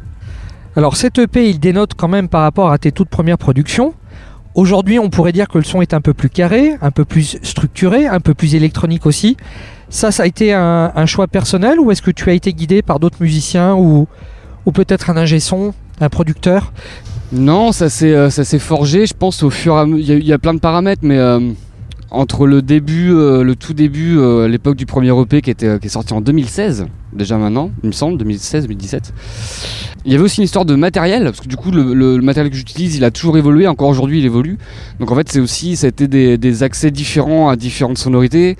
Alors 0.75 0.95
cet 0.95 1.17
EP, 1.19 1.49
il 1.49 1.59
dénote 1.59 1.93
quand 1.97 2.07
même 2.07 2.29
par 2.29 2.41
rapport 2.43 2.71
à 2.71 2.77
tes 2.77 2.91
toutes 2.91 3.09
premières 3.09 3.37
productions. 3.37 3.93
Aujourd'hui, 4.53 4.99
on 4.99 5.09
pourrait 5.09 5.31
dire 5.31 5.47
que 5.47 5.57
le 5.57 5.63
son 5.63 5.81
est 5.81 5.93
un 5.93 6.01
peu 6.01 6.13
plus 6.13 6.29
carré, 6.29 6.73
un 6.81 6.91
peu 6.91 7.05
plus 7.05 7.37
structuré, 7.41 8.07
un 8.07 8.19
peu 8.19 8.33
plus 8.33 8.55
électronique 8.55 9.05
aussi. 9.05 9.37
Ça, 9.89 10.11
ça 10.11 10.23
a 10.23 10.25
été 10.25 10.53
un, 10.53 11.05
choix 11.05 11.27
personnel 11.27 11.79
ou 11.79 11.91
est-ce 11.91 12.01
que 12.01 12.11
tu 12.11 12.29
as 12.29 12.33
été 12.33 12.53
guidé 12.53 12.81
par 12.81 12.99
d'autres 12.99 13.17
musiciens 13.21 13.75
ou, 13.75 14.07
ou 14.65 14.71
peut-être 14.71 15.09
un 15.09 15.17
ingé 15.17 15.39
son, 15.39 15.73
un 15.99 16.09
producteur? 16.09 16.71
Non, 17.31 17.71
ça 17.71 17.89
s'est, 17.89 18.13
euh, 18.13 18.29
ça 18.29 18.43
s'est 18.43 18.59
forgé, 18.59 19.05
je 19.05 19.13
pense, 19.13 19.41
au 19.43 19.49
fur 19.49 19.75
et 19.75 19.79
à 19.79 19.85
mesure. 19.85 19.99
Il 20.01 20.09
y 20.09 20.11
a- 20.11 20.17
il 20.19 20.27
y, 20.27 20.33
a 20.33 20.37
plein 20.37 20.53
de 20.53 20.59
paramètres, 20.59 21.01
mais 21.03 21.17
euh, 21.17 21.39
entre 22.12 22.45
le 22.45 22.62
début, 22.62 23.13
euh, 23.13 23.41
le 23.41 23.56
tout 23.56 23.74
début, 23.74 24.17
euh, 24.17 24.47
l'époque 24.47 24.76
du 24.76 24.86
premier 24.86 25.17
EP 25.17 25.41
qui, 25.41 25.50
était, 25.50 25.80
qui 25.80 25.88
est 25.88 25.89
sorti 25.89 26.13
en 26.13 26.19
2016, 26.19 26.88
déjà 27.13 27.38
maintenant, 27.38 27.71
il 27.84 27.88
me 27.88 27.93
semble, 27.93 28.21
2016-2017. 28.21 29.12
Il 30.04 30.12
y 30.12 30.15
avait 30.15 30.24
aussi 30.24 30.39
une 30.39 30.43
histoire 30.43 30.65
de 30.65 30.76
matériel, 30.76 31.24
parce 31.24 31.39
que 31.39 31.47
du 31.47 31.56
coup, 31.56 31.71
le, 31.71 32.19
matériel 32.19 32.52
que 32.52 32.58
j'utilise, 32.58 32.97
il 32.97 33.06
a 33.06 33.12
toujours 33.12 33.38
évolué, 33.38 33.65
encore 33.67 33.88
aujourd'hui, 33.88 34.19
il 34.19 34.26
évolue. 34.26 34.58
Donc 35.00 35.10
en 35.10 35.15
fait, 35.15 35.30
c'est 35.30 35.39
aussi, 35.39 35.78
ça 35.78 35.88
a 35.88 35.89
été 35.89 36.08
des, 36.08 36.63
accès 36.63 36.91
différents 36.91 37.47
à 37.47 37.56
différentes 37.56 37.97
sonorités. 37.97 38.58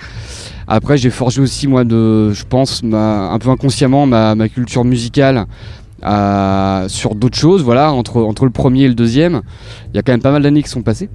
Après, 0.68 0.98
j'ai 0.98 1.10
forgé 1.10 1.42
aussi, 1.42 1.68
moi, 1.68 1.84
de, 1.84 2.32
je 2.32 2.46
pense, 2.46 2.84
un 2.86 3.38
peu 3.40 3.50
inconsciemment, 3.50 4.06
ma, 4.06 4.48
culture 4.48 4.86
musicale 4.86 5.46
sur 6.88 7.16
d'autres 7.16 7.38
choses, 7.38 7.64
voilà, 7.64 7.92
entre, 7.92 8.22
entre 8.22 8.46
le 8.46 8.52
premier 8.52 8.84
et 8.84 8.88
le 8.88 8.96
deuxième. 8.96 9.42
Il 9.94 9.98
y 9.98 10.00
a 10.00 10.04
quand 10.04 10.14
même 10.14 10.22
pas 10.22 10.32
mal 10.32 10.42
d'années 10.42 10.64
qui 10.64 10.70
sont 10.70 10.84
passées. 10.84 11.10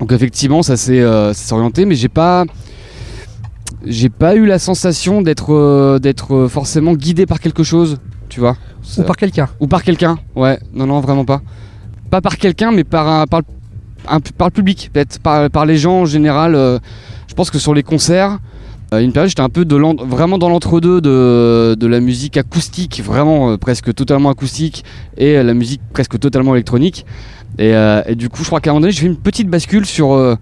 Donc 0.00 0.12
effectivement, 0.12 0.62
ça 0.62 0.76
s'est 0.76 1.00
euh, 1.00 1.32
ça 1.32 1.42
s'est 1.48 1.54
orienté, 1.54 1.84
mais 1.86 1.94
j'ai 1.94 2.08
pas 2.08 2.44
j'ai 3.84 4.08
pas 4.08 4.34
eu 4.34 4.46
la 4.46 4.58
sensation 4.58 5.22
d'être 5.22 5.52
euh, 5.54 5.98
d'être 5.98 6.34
euh, 6.34 6.48
forcément 6.48 6.94
guidé 6.94 7.24
par 7.26 7.40
quelque 7.40 7.62
chose, 7.62 7.98
tu 8.28 8.40
vois. 8.40 8.56
ou 8.98 9.02
par 9.04 9.16
quelqu'un 9.16 9.48
Ou 9.60 9.66
par 9.66 9.82
quelqu'un, 9.82 10.16
ouais, 10.34 10.58
non, 10.74 10.86
non, 10.86 11.00
vraiment 11.00 11.24
pas. 11.24 11.40
Pas 12.10 12.20
par 12.20 12.36
quelqu'un, 12.36 12.70
mais 12.72 12.84
par, 12.84 13.08
un, 13.08 13.26
par, 13.26 13.40
le- 13.40 13.46
un- 14.08 14.20
par 14.20 14.48
le 14.48 14.52
public, 14.52 14.90
peut-être, 14.92 15.18
par, 15.20 15.50
par 15.50 15.66
les 15.66 15.76
gens 15.76 16.00
en 16.02 16.04
général. 16.06 16.54
euh, 16.54 16.78
je 17.28 17.34
pense 17.34 17.50
que 17.50 17.58
sur 17.58 17.74
les 17.74 17.82
concerts, 17.82 18.38
une 18.92 19.12
période, 19.12 19.28
j'étais 19.28 19.42
un 19.42 19.48
peu 19.48 19.66
vraiment 20.04 20.38
dans 20.38 20.48
l'entre-deux 20.48 21.00
de, 21.00 21.86
la 21.86 22.00
musique 22.00 22.36
acoustique, 22.36 23.02
vraiment 23.04 23.50
euh, 23.50 23.56
presque 23.56 23.94
totalement 23.94 24.30
acoustique, 24.30 24.84
et 25.16 25.36
euh, 25.36 25.42
la 25.42 25.54
musique 25.54 25.80
presque 25.92 26.18
totalement 26.18 26.54
électronique. 26.54 27.04
Et, 27.58 27.74
euh, 27.74 28.02
du 28.14 28.28
coup, 28.28 28.42
je 28.42 28.46
crois 28.46 28.60
qu'à 28.60 28.70
un 28.70 28.74
moment 28.74 28.82
donné, 28.82 28.92
j'ai 28.92 29.02
fait 29.02 29.06
une 29.06 29.16
petite 29.16 29.48
bascule 29.48 29.86
sur. 29.86 30.12
euh, 30.12 30.36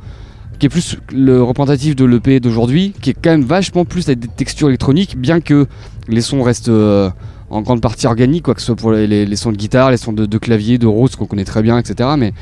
qui 0.58 0.66
est 0.66 0.68
plus 0.68 0.98
le 1.12 1.42
représentatif 1.42 1.96
de 1.96 2.04
l'EP 2.04 2.38
d'aujourd'hui, 2.38 2.92
qui 3.02 3.10
est 3.10 3.14
quand 3.14 3.30
même 3.30 3.42
vachement 3.42 3.84
plus 3.84 4.06
avec 4.06 4.20
des 4.20 4.28
textures 4.28 4.68
électroniques, 4.68 5.18
bien 5.18 5.40
que 5.40 5.66
les 6.08 6.20
sons 6.20 6.42
restent. 6.42 6.68
euh, 6.68 7.10
en 7.50 7.62
grande 7.62 7.80
partie 7.80 8.06
organique, 8.06 8.44
quoi 8.44 8.54
que 8.54 8.60
ce 8.60 8.66
soit 8.66 8.76
pour 8.76 8.90
les, 8.92 9.36
sons 9.36 9.52
de 9.52 9.56
guitare, 9.56 9.90
les 9.90 9.96
sons 9.96 10.12
de, 10.12 10.26
de 10.26 10.38
clavier, 10.38 10.78
de 10.78 10.86
rose 10.86 11.14
qu'on 11.14 11.26
connaît 11.26 11.44
très 11.44 11.62
bien, 11.62 11.78
etc. 11.78 12.10
Mais, 12.18 12.32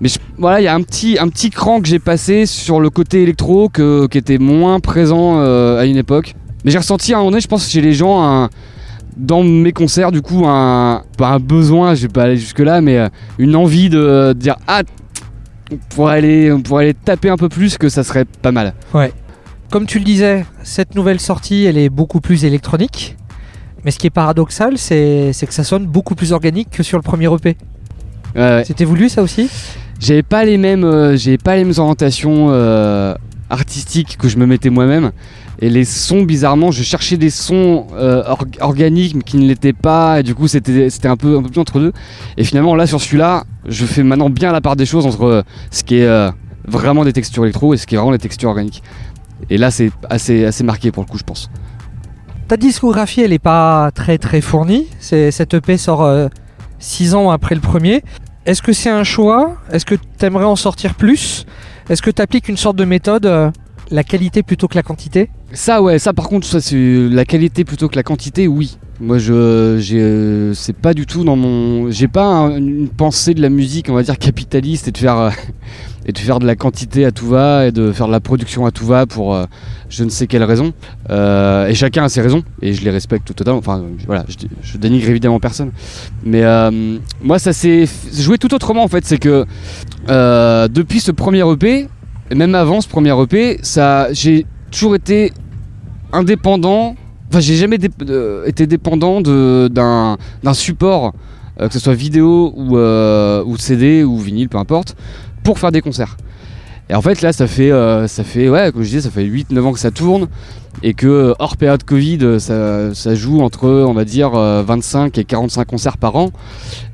mais 0.00 0.08
je- 0.08 0.18
voilà, 0.38 0.60
il 0.60 0.64
y 0.64 0.68
a 0.68 0.74
un 0.74 0.82
petit, 0.82 1.18
un 1.18 1.28
petit 1.28 1.50
cran 1.50 1.80
que 1.80 1.88
j'ai 1.88 1.98
passé 1.98 2.46
sur 2.46 2.80
le 2.80 2.90
côté 2.90 3.22
électro 3.22 3.68
que- 3.68 4.06
qui 4.06 4.18
était 4.18 4.38
moins 4.38 4.80
présent 4.80 5.38
euh, 5.38 5.78
à 5.80 5.84
une 5.86 5.96
époque. 5.96 6.34
Mais 6.64 6.70
j'ai 6.70 6.78
ressenti 6.78 7.12
à 7.12 7.16
un 7.16 7.18
moment 7.20 7.30
donné, 7.30 7.40
je 7.40 7.48
pense, 7.48 7.68
chez 7.68 7.80
les 7.80 7.92
gens, 7.92 8.22
un- 8.22 8.50
dans 9.16 9.42
mes 9.42 9.72
concerts, 9.72 10.12
du 10.12 10.20
coup, 10.20 10.44
un, 10.46 11.02
pas 11.16 11.28
un 11.28 11.38
besoin, 11.38 11.94
je 11.94 12.02
vais 12.02 12.08
pas 12.12 12.24
aller 12.24 12.36
jusque-là, 12.36 12.80
mais 12.82 12.98
euh, 12.98 13.08
une 13.38 13.56
envie 13.56 13.88
de 13.88 14.34
dire 14.36 14.56
Ah, 14.66 14.82
on 15.72 15.76
pourrait 15.94 16.16
aller, 16.18 16.52
on 16.52 16.60
pourrait 16.60 16.84
aller 16.84 16.94
taper 16.94 17.30
un 17.30 17.36
peu 17.36 17.48
plus, 17.48 17.78
que 17.78 17.88
ça 17.88 18.04
serait 18.04 18.24
pas 18.24 18.52
mal. 18.52 18.74
Comme 19.70 19.86
tu 19.86 19.98
le 19.98 20.04
disais, 20.04 20.44
cette 20.62 20.94
nouvelle 20.94 21.18
sortie, 21.18 21.64
elle 21.64 21.76
est 21.78 21.88
beaucoup 21.88 22.20
plus 22.20 22.44
électronique. 22.44 23.16
Mais 23.84 23.90
ce 23.90 23.98
qui 23.98 24.06
est 24.06 24.10
paradoxal, 24.10 24.78
c'est 24.78 25.32
c'est 25.32 25.46
que 25.46 25.54
ça 25.54 25.64
sonne 25.64 25.86
beaucoup 25.86 26.14
plus 26.14 26.32
organique 26.32 26.70
que 26.70 26.82
sur 26.82 26.98
le 26.98 27.02
premier 27.02 27.26
EP. 27.32 27.56
Ouais, 28.34 28.40
ouais. 28.42 28.64
C'était 28.64 28.84
voulu 28.84 29.08
ça 29.08 29.22
aussi? 29.22 29.48
J'avais 29.98 30.22
pas 30.22 30.44
les 30.44 30.58
mêmes, 30.58 30.84
euh, 30.84 31.16
pas 31.42 31.56
les 31.56 31.64
mêmes 31.64 31.74
orientations 31.78 32.48
euh, 32.50 33.14
artistiques 33.50 34.16
que 34.18 34.28
je 34.28 34.36
me 34.36 34.46
mettais 34.46 34.70
moi-même. 34.70 35.12
Et 35.60 35.70
les 35.70 35.86
sons, 35.86 36.22
bizarrement, 36.22 36.70
je 36.70 36.82
cherchais 36.82 37.16
des 37.16 37.30
sons 37.30 37.86
euh, 37.94 38.22
or- 38.26 38.44
organiques 38.60 39.14
mais 39.14 39.22
qui 39.22 39.38
ne 39.38 39.46
l'étaient 39.48 39.72
pas. 39.72 40.20
Et 40.20 40.22
du 40.22 40.34
coup, 40.34 40.48
c'était 40.48 40.90
un 41.04 41.16
peu, 41.16 41.38
un 41.38 41.42
peu 41.42 41.48
plus 41.48 41.60
entre 41.60 41.80
deux. 41.80 41.92
Et 42.36 42.44
finalement, 42.44 42.74
là, 42.74 42.86
sur 42.86 43.00
celui-là, 43.00 43.44
je 43.66 43.86
fais 43.86 44.02
maintenant 44.02 44.28
bien 44.28 44.52
la 44.52 44.60
part 44.60 44.76
des 44.76 44.84
choses 44.86 45.06
entre 45.06 45.44
ce 45.70 45.82
qui 45.82 45.96
est 45.96 46.30
vraiment 46.68 47.04
des 47.04 47.12
textures 47.14 47.44
électro 47.44 47.72
et 47.72 47.78
ce 47.78 47.86
qui 47.86 47.94
est 47.94 47.98
vraiment 47.98 48.12
des 48.12 48.18
textures 48.18 48.50
organiques. 48.50 48.82
Et 49.48 49.56
là, 49.56 49.70
c'est 49.70 49.90
assez, 50.10 50.44
assez 50.44 50.62
marqué 50.64 50.90
pour 50.92 51.02
le 51.04 51.08
coup, 51.08 51.18
je 51.18 51.24
pense. 51.24 51.48
Ta 52.48 52.56
discographie, 52.58 53.22
elle 53.22 53.32
est 53.32 53.38
pas 53.38 53.90
très 53.94 54.18
très 54.18 54.40
fournie. 54.42 54.86
Cette 55.00 55.54
EP 55.54 55.78
sort 55.78 56.06
6 56.78 57.14
ans 57.14 57.30
après 57.30 57.54
le 57.54 57.60
premier. 57.62 58.02
Est-ce 58.46 58.62
que 58.62 58.72
c'est 58.72 58.90
un 58.90 59.02
choix? 59.02 59.56
Est-ce 59.72 59.84
que 59.84 59.96
tu 59.96 60.24
aimerais 60.24 60.44
en 60.44 60.54
sortir 60.54 60.94
plus? 60.94 61.46
Est-ce 61.90 62.00
que 62.00 62.12
tu 62.12 62.22
appliques 62.22 62.48
une 62.48 62.56
sorte 62.56 62.76
de 62.76 62.84
méthode, 62.84 63.26
euh, 63.26 63.50
la 63.90 64.02
qualité 64.04 64.42
plutôt 64.42 64.68
que 64.68 64.74
la 64.74 64.82
quantité 64.82 65.30
Ça 65.52 65.80
ouais, 65.82 65.98
ça 65.98 66.12
par 66.12 66.28
contre, 66.28 66.46
ça 66.46 66.60
c'est 66.60 67.08
la 67.10 67.24
qualité 67.24 67.64
plutôt 67.64 67.88
que 67.88 67.96
la 67.96 68.02
quantité, 68.02 68.46
oui. 68.48 68.78
Moi 68.98 69.18
je 69.18 69.76
j'ai 69.78 70.00
euh, 70.00 70.54
c'est 70.54 70.72
pas 70.74 70.94
du 70.94 71.04
tout 71.04 71.22
dans 71.22 71.36
mon 71.36 71.90
j'ai 71.90 72.08
pas 72.08 72.24
un- 72.24 72.56
une 72.56 72.88
pensée 72.88 73.34
de 73.34 73.42
la 73.42 73.50
musique, 73.50 73.88
on 73.90 73.94
va 73.94 74.02
dire 74.02 74.16
capitaliste 74.18 74.88
et 74.88 74.90
de 74.90 74.96
faire 74.96 75.18
euh, 75.18 75.30
et 76.06 76.12
de 76.12 76.18
faire 76.18 76.38
de 76.38 76.46
la 76.46 76.56
quantité 76.56 77.04
à 77.04 77.10
tout 77.10 77.26
va 77.26 77.66
et 77.66 77.72
de 77.72 77.92
faire 77.92 78.06
de 78.06 78.12
la 78.12 78.20
production 78.20 78.64
à 78.64 78.70
tout 78.70 78.86
va 78.86 79.04
pour 79.04 79.34
euh, 79.34 79.44
je 79.90 80.02
ne 80.02 80.08
sais 80.08 80.26
quelle 80.26 80.44
raison. 80.44 80.72
Et 81.10 81.74
chacun 81.74 82.04
a 82.04 82.08
ses 82.08 82.22
raisons 82.22 82.42
et 82.62 82.72
je 82.72 82.82
les 82.84 82.90
respecte 82.90 83.26
totalement. 83.34 83.58
Enfin 83.58 83.82
voilà, 84.06 84.24
je, 84.28 84.46
je 84.62 84.78
dénigre 84.78 85.10
évidemment 85.10 85.40
personne. 85.40 85.72
Mais 86.24 86.42
moi 87.22 87.38
ça 87.38 87.52
s'est 87.52 87.86
joué 88.14 88.38
tout 88.38 88.52
autrement 88.54 88.82
en 88.82 88.88
fait, 88.88 89.04
c'est 89.04 89.18
que 89.18 89.44
depuis 90.68 91.00
ce 91.00 91.10
premier 91.12 91.42
EP, 91.52 91.86
même 92.34 92.54
avant 92.54 92.80
ce 92.80 92.88
premier 92.88 93.14
EP, 93.20 93.58
ça 93.62 94.12
j'ai 94.12 94.46
toujours 94.70 94.94
été 94.94 95.32
indépendant. 96.12 96.96
Enfin, 97.28 97.40
j'ai 97.40 97.56
jamais 97.56 97.78
été 98.46 98.66
dépendant 98.66 99.20
d'un 99.20 100.54
support, 100.54 101.12
euh, 101.60 101.68
que 101.68 101.74
ce 101.74 101.80
soit 101.80 101.94
vidéo 101.94 102.52
ou, 102.56 102.76
euh, 102.76 103.42
ou 103.44 103.56
CD 103.56 104.04
ou 104.04 104.18
vinyle, 104.18 104.48
peu 104.48 104.58
importe, 104.58 104.96
pour 105.42 105.58
faire 105.58 105.72
des 105.72 105.80
concerts. 105.80 106.16
Et 106.88 106.94
en 106.94 107.02
fait, 107.02 107.20
là, 107.20 107.32
ça 107.32 107.48
fait, 107.48 107.72
euh, 107.72 108.06
ça 108.06 108.22
fait 108.22 108.48
ouais, 108.48 108.70
comme 108.72 108.82
je 108.82 108.88
disais, 108.88 109.00
ça 109.00 109.10
fait 109.10 109.24
8-9 109.24 109.60
ans 109.60 109.72
que 109.72 109.80
ça 109.80 109.90
tourne. 109.90 110.28
Et 110.82 110.94
que, 110.94 111.34
hors 111.38 111.56
période 111.56 111.82
Covid, 111.82 112.38
ça, 112.38 112.94
ça 112.94 113.14
joue 113.14 113.40
entre, 113.40 113.66
on 113.68 113.94
va 113.94 114.04
dire, 114.04 114.34
euh, 114.34 114.62
25 114.62 115.16
et 115.18 115.24
45 115.24 115.64
concerts 115.66 115.96
par 115.96 116.14
an. 116.16 116.30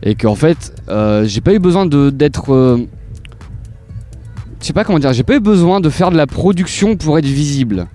Et 0.03 0.15
qu'en 0.15 0.37
fait, 0.37 0.73
j'ai 1.25 1.41
pas 1.41 1.53
eu 1.53 1.59
besoin 1.59 1.87
d'être. 1.87 2.79
Euh, 4.63 4.65
je 4.65 4.67
sais 4.67 4.73
pas 4.73 4.85
comment 4.85 4.99
dire, 4.99 5.13
j'ai 5.13 5.25
pas 5.25 5.37
eu 5.37 5.41
besoin 5.41 5.81
de 5.81 5.91
faire 5.91 6.11
de 6.11 6.17
la 6.17 6.27
production 6.27 6.97
pour 6.97 7.19
être 7.19 7.27
visible. 7.27 7.87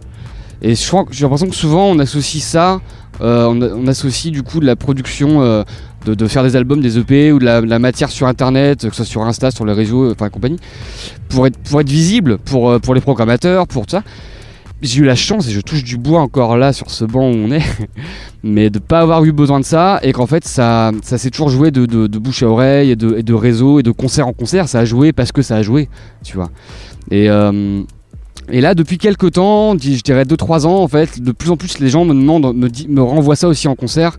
Et 0.61 0.75
j'ai 0.75 1.23
l'impression 1.23 1.47
que 1.47 1.55
souvent 1.55 1.85
on 1.85 1.99
associe 1.99 2.43
ça, 2.43 2.81
euh, 3.21 3.45
on, 3.47 3.87
associe 3.87 4.31
du 4.31 4.43
coup 4.43 4.59
de 4.59 4.65
la 4.65 4.75
production, 4.75 5.41
euh, 5.41 5.63
de, 6.05 6.27
faire 6.27 6.43
des 6.43 6.55
albums, 6.55 6.81
des 6.81 6.97
EP 6.97 7.31
ou 7.31 7.39
de 7.39 7.45
la, 7.45 7.79
matière 7.79 8.09
sur 8.09 8.27
internet, 8.27 8.81
que 8.81 8.89
ce 8.89 9.03
soit 9.03 9.05
sur 9.05 9.21
Insta, 9.23 9.51
sur 9.51 9.65
les 9.65 9.73
réseaux, 9.73 10.11
enfin 10.11 10.29
compagnie, 10.29 10.57
pour 11.29 11.47
être, 11.47 11.57
pour 11.57 11.79
être 11.81 11.89
visible 11.89 12.37
pour, 12.37 12.69
euh, 12.69 12.79
pour 12.79 12.95
les 12.95 13.01
programmateurs, 13.01 13.67
pour 13.67 13.85
tout 13.85 13.91
ça. 13.91 14.03
J'ai 14.81 14.99
eu 15.01 15.05
la 15.05 15.15
chance, 15.15 15.47
et 15.47 15.51
je 15.51 15.59
touche 15.61 15.83
du 15.83 15.97
bois 15.97 16.19
encore 16.19 16.55
là 16.55 16.71
sur 16.71 16.91
ce 16.91 17.03
banc 17.03 17.27
où 17.31 17.33
on 17.35 17.51
est, 17.51 17.63
mais 18.43 18.69
de 18.69 18.77
pas 18.77 18.99
avoir 18.99 19.23
eu 19.25 19.31
besoin 19.31 19.59
de 19.59 19.65
ça, 19.65 19.99
et 20.03 20.11
qu'en 20.11 20.27
fait 20.27 20.45
ça, 20.45 20.91
ça 21.01 21.17
s'est 21.17 21.31
toujours 21.31 21.49
joué 21.49 21.71
de, 21.71 22.07
bouche 22.19 22.43
à 22.43 22.47
oreille, 22.47 22.91
et 22.91 22.95
de, 22.95 23.33
réseau, 23.33 23.79
et 23.79 23.83
de 23.83 23.91
concert 23.91 24.27
en 24.27 24.33
concert, 24.33 24.69
ça 24.69 24.79
a 24.79 24.85
joué 24.85 25.13
parce 25.13 25.31
que 25.31 25.41
ça 25.41 25.55
a 25.55 25.63
joué, 25.63 25.89
tu 26.23 26.35
vois. 26.35 26.51
Et, 27.09 27.27
euh, 27.29 27.81
là, 28.49 28.75
depuis 28.75 28.99
quelques 28.99 29.31
temps, 29.33 29.73
je 29.73 30.01
dirais 30.01 30.25
2-3 30.25 30.67
ans, 30.67 30.83
en 30.83 30.87
fait, 30.87 31.21
de 31.21 31.31
plus 31.31 31.49
en 31.49 31.57
plus 31.57 31.79
les 31.79 31.89
gens 31.89 32.05
me 32.05 32.13
demandent, 32.13 32.55
me, 32.55 32.69
di- 32.69 32.87
me 32.87 33.01
renvoient 33.01 33.35
ça 33.35 33.47
aussi 33.47 33.67
en 33.67 33.75
concert. 33.75 34.17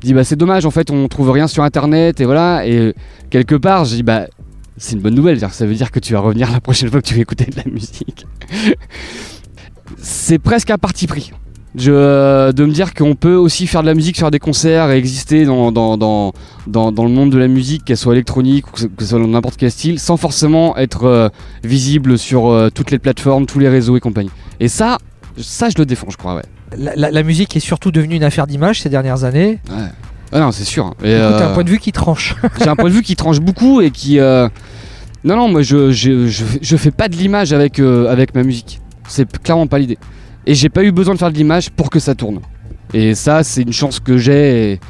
Dis, 0.00 0.14
bah 0.14 0.24
c'est 0.24 0.36
dommage, 0.36 0.64
en 0.64 0.70
fait, 0.70 0.90
on 0.90 1.08
trouve 1.08 1.30
rien 1.30 1.46
sur 1.46 1.62
internet, 1.62 2.22
et 2.22 2.24
voilà. 2.24 2.66
Et 2.66 2.94
quelque 3.28 3.54
part, 3.54 3.84
je 3.84 3.96
dis, 3.96 4.02
bah 4.02 4.28
c'est 4.78 4.94
une 4.94 5.02
bonne 5.02 5.14
nouvelle, 5.14 5.38
ça 5.50 5.66
veut 5.66 5.74
dire 5.74 5.90
que 5.90 6.00
tu 6.00 6.14
vas 6.14 6.20
revenir 6.20 6.50
la 6.50 6.60
prochaine 6.60 6.88
fois 6.88 7.02
que 7.02 7.06
tu 7.06 7.14
vas 7.14 7.20
écouter 7.20 7.44
de 7.44 7.56
la 7.56 7.70
musique. 7.70 8.26
c'est 9.98 10.38
presque 10.38 10.70
un 10.70 10.78
parti 10.78 11.06
pris. 11.06 11.32
Je, 11.76 12.50
de 12.50 12.64
me 12.64 12.72
dire 12.72 12.94
qu'on 12.94 13.14
peut 13.14 13.36
aussi 13.36 13.68
faire 13.68 13.82
de 13.82 13.86
la 13.86 13.94
musique, 13.94 14.18
faire 14.18 14.32
des 14.32 14.40
concerts 14.40 14.90
et 14.90 14.96
exister 14.98 15.44
dans, 15.44 15.70
dans, 15.70 15.96
dans, 15.96 16.32
dans, 16.66 16.90
dans 16.90 17.04
le 17.04 17.10
monde 17.10 17.30
de 17.30 17.38
la 17.38 17.46
musique, 17.46 17.84
qu'elle 17.84 17.96
soit 17.96 18.12
électronique 18.14 18.66
ou 18.68 18.72
que 18.72 18.80
ce 19.04 19.06
soit 19.06 19.20
dans 19.20 19.28
n'importe 19.28 19.56
quel 19.56 19.70
style, 19.70 20.00
sans 20.00 20.16
forcément 20.16 20.76
être 20.76 21.04
euh, 21.04 21.28
visible 21.62 22.18
sur 22.18 22.48
euh, 22.48 22.70
toutes 22.74 22.90
les 22.90 22.98
plateformes, 22.98 23.46
tous 23.46 23.60
les 23.60 23.68
réseaux 23.68 23.96
et 23.96 24.00
compagnie. 24.00 24.30
Et 24.58 24.66
ça, 24.66 24.98
ça 25.36 25.68
je 25.68 25.76
le 25.78 25.86
défends, 25.86 26.08
je 26.10 26.16
crois, 26.16 26.34
ouais. 26.34 26.42
la, 26.76 26.96
la- 26.96 27.10
la 27.12 27.22
musique 27.22 27.54
est 27.56 27.60
surtout 27.60 27.92
devenue 27.92 28.16
une 28.16 28.24
affaire 28.24 28.48
d'image 28.48 28.80
ces 28.80 28.88
dernières 28.88 29.22
années. 29.22 29.60
Ah 30.32 30.40
non, 30.40 30.50
c'est 30.50 30.64
sûr. 30.64 30.86
hein. 30.86 30.94
Et, 31.04 31.12
t'as 31.14 31.46
un 31.46 31.50
euh, 31.50 31.54
point 31.54 31.62
de 31.64 31.70
vue 31.70 31.78
qui 31.78 31.92
tranche. 31.92 32.34
j'ai 32.60 32.68
un 32.68 32.74
point 32.76 32.88
de 32.90 32.94
vue 32.94 33.02
qui 33.02 33.14
tranche 33.14 33.38
beaucoup 33.38 33.80
et 33.80 33.92
qui. 33.92 34.18
euh, 34.18 34.48
Non, 35.22 35.36
non, 35.36 35.48
moi 35.48 35.62
je, 35.62 35.92
je, 35.92 36.26
je, 36.26 36.44
je 36.60 36.76
fais 36.76 36.90
pas 36.90 37.08
de 37.08 37.14
l'image 37.14 37.52
avec, 37.52 37.78
euh, 37.78 38.10
avec 38.10 38.34
ma 38.34 38.42
musique. 38.42 38.79
C'est 39.10 39.42
clairement 39.42 39.66
pas 39.66 39.78
l'idée. 39.78 39.98
Et 40.46 40.54
j'ai 40.54 40.68
pas 40.68 40.84
eu 40.84 40.92
besoin 40.92 41.14
de 41.14 41.18
faire 41.18 41.30
de 41.30 41.36
l'image 41.36 41.70
pour 41.70 41.90
que 41.90 41.98
ça 41.98 42.14
tourne. 42.14 42.40
Et 42.94 43.14
ça, 43.14 43.42
c'est 43.42 43.62
une 43.62 43.72
chance 43.72 44.00
que 44.00 44.16
j'ai. 44.16 44.80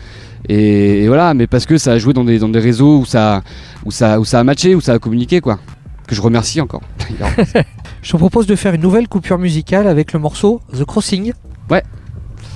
Et, 0.49 1.07
voilà, 1.09 1.35
mais 1.35 1.47
parce 1.47 1.67
que 1.67 1.79
ça 1.79 1.93
a 1.93 1.99
joué 1.99 2.13
dans 2.13 2.25
des, 2.25 2.39
dans 2.39 2.49
des 2.49 2.59
réseaux 2.59 3.01
où 3.01 3.05
ça, 3.05 3.43
où, 3.85 3.91
ça, 3.91 4.21
où 4.21 4.25
ça 4.25 4.41
a 4.41 4.45
matché, 4.45 4.75
où 4.75 4.81
ça 4.81 4.95
a 4.95 4.99
communiqué, 4.99 5.41
quoi. 5.41 5.59
Que 6.07 6.15
je 6.15 6.21
remercie 6.21 6.61
encore. 6.61 6.83
Je 8.03 8.13
te 8.13 8.17
propose 8.17 8.47
de 8.47 8.57
faire 8.57 8.75
une 8.75 8.81
nouvelle 8.81 9.09
coupure 9.09 9.39
musicale 9.39 9.87
avec 9.87 10.13
le 10.13 10.19
morceau 10.19 10.61
The 10.77 10.85
Crossing. 10.85 11.33
Ouais. 11.69 11.83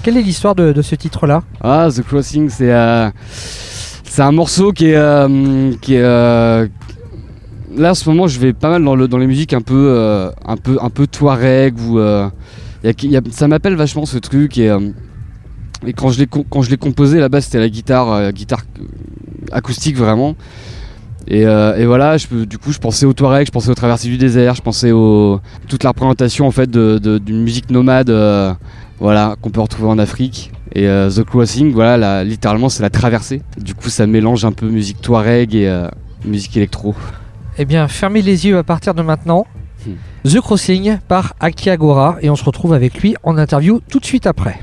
Quelle 0.03 0.17
est 0.17 0.23
l'histoire 0.23 0.55
de, 0.55 0.73
de 0.73 0.83
ce 0.83 0.95
titre-là? 0.95 1.43
Ah, 1.63 1.89
The 1.95 2.03
Crossing, 2.03 2.49
c'est 2.49 2.73
euh, 2.73 3.11
c'est 4.05 4.23
un 4.23 4.33
morceau 4.33 4.73
qui 4.73 4.91
est 4.91 4.97
euh, 4.97 5.73
qui 5.81 5.95
est 5.95 6.03
euh, 6.03 6.67
là 7.77 7.91
en 7.93 7.95
ce 7.95 8.09
moment 8.09 8.27
je 8.27 8.39
vais 8.39 8.53
pas 8.53 8.71
mal 8.71 8.85
dans 8.85 8.97
le 8.97 9.09
dans 9.09 9.19
les 9.19 9.27
musiques 9.27 9.53
un 9.53 9.61
peu 9.61 9.89
euh, 9.91 10.31
un 10.45 10.57
peu 10.57 10.79
un 10.81 10.91
peu 10.91 11.07
Touareg 11.07 11.79
ou 11.81 11.99
euh, 11.99 12.29
ça 13.31 13.49
m'appelle 13.49 13.75
vachement 13.75 14.07
ce 14.07 14.19
truc 14.19 14.59
et 14.59 14.71
euh, 14.71 14.91
quand 15.97 16.11
je 16.11 16.21
l'ai 16.21 16.27
quand 16.27 16.63
je 16.63 16.71
l'ai 16.71 16.77
composé 16.77 17.21
là-bas 17.21 17.41
c'était 17.41 17.59
la 17.59 17.69
guitare 17.69 18.33
guitare 18.33 18.63
acoustique 19.53 19.97
vraiment 19.97 20.37
et, 21.27 21.47
voilà, 21.87 22.19
du 22.19 22.59
coup, 22.59 22.71
je 22.71 22.79
pensais 22.79 23.07
au 23.07 23.15
Touareg, 23.15 23.47
je 23.47 23.51
pensais 23.51 23.71
aux 23.71 23.75
traversées 23.75 24.09
du 24.09 24.19
désert, 24.19 24.55
je 24.55 24.61
pensais 24.61 24.93
au 24.93 25.41
toute 25.69 25.83
la 25.83 25.89
représentation 25.89 26.47
en 26.47 26.51
fait 26.51 26.71
d'une 26.71 27.43
musique 27.43 27.71
nomade, 27.71 28.11
voilà, 29.01 29.35
qu'on 29.41 29.49
peut 29.49 29.63
retrouver 29.63 29.89
en 29.89 29.99
Afrique. 29.99 30.53
Et 30.75 30.85
The 30.85 31.25
Crossing, 31.25 31.73
voilà, 31.73 31.97
la- 31.97 32.25
littéralement, 32.25 32.69
c'est 32.69 32.83
la 32.83 32.91
traversée. 32.91 33.41
Du 33.59 33.75
coup, 33.75 33.89
ça 33.89 34.07
mélange 34.07 34.45
un 34.45 34.53
peu 34.53 34.69
musique 34.69 35.01
Touareg 35.01 35.55
et 35.55 35.87
musique 36.27 36.59
électro. 36.59 36.95
Eh 37.57 37.65
bien, 37.65 37.87
fermez 37.89 38.23
les 38.23 38.47
yeux 38.47 38.59
à 38.59 38.63
partir 38.65 38.95
de 38.95 39.03
maintenant. 39.03 39.47
Hmm. 39.87 39.93
The 40.25 40.41
Crossing 40.41 40.99
par 41.07 41.35
Aki 41.41 41.71
Agora 41.71 42.17
et 42.21 42.31
on 42.31 42.37
se 42.37 42.45
retrouve 42.45 42.73
avec 42.73 43.01
lui 43.01 43.17
en 43.23 43.39
interview 43.39 43.81
tout 43.89 44.01
de 44.01 44.05
suite 44.05 44.27
après. 44.27 44.61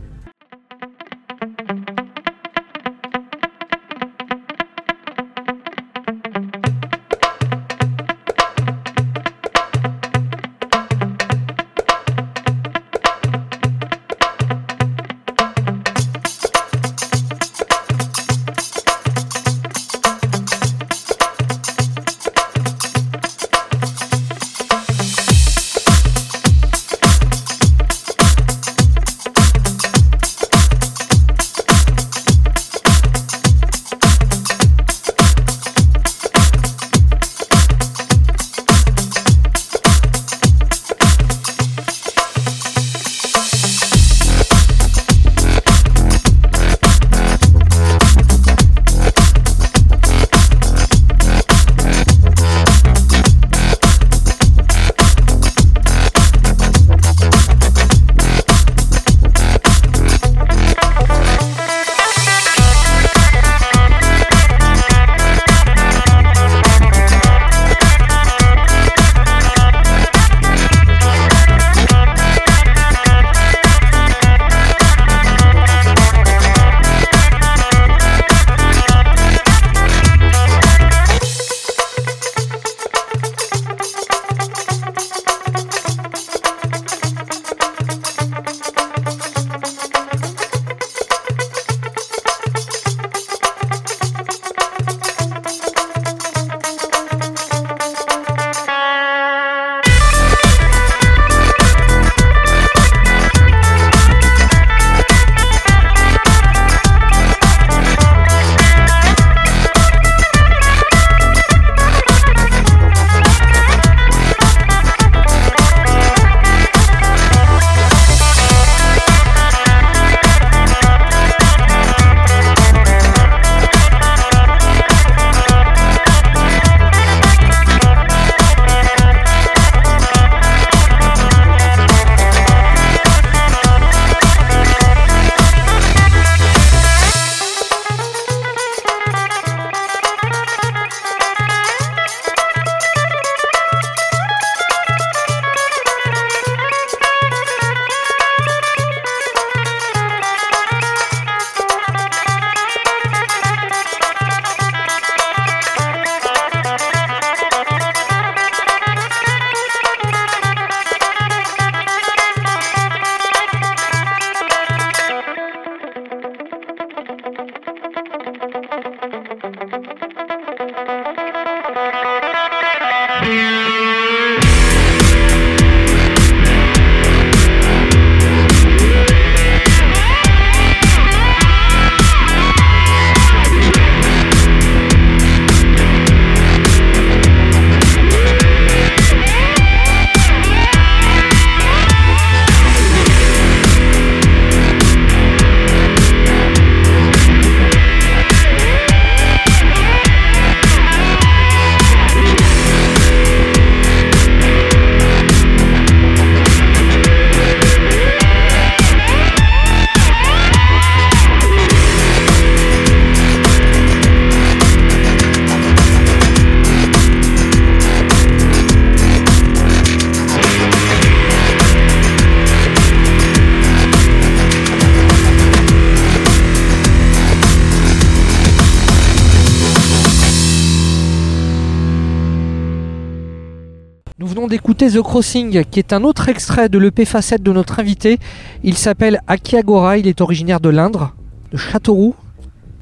The 234.89 235.02
Crossing, 235.02 235.63
qui 235.65 235.80
est 235.80 235.94
un 235.94 236.04
autre 236.04 236.28
extrait 236.28 236.67
de 236.67 236.80
l'EP 236.80 237.06
facette 237.06 237.44
de 237.44 237.52
notre 237.52 237.80
invité. 237.80 238.17
Il 238.63 238.76
s'appelle 238.76 239.22
Akiagora, 239.28 239.98
il 239.98 240.08
est 240.08 240.22
originaire 240.22 240.60
de 240.60 240.70
l'Indre, 240.70 241.13
de 241.52 241.58
Châteauroux. 241.58 242.15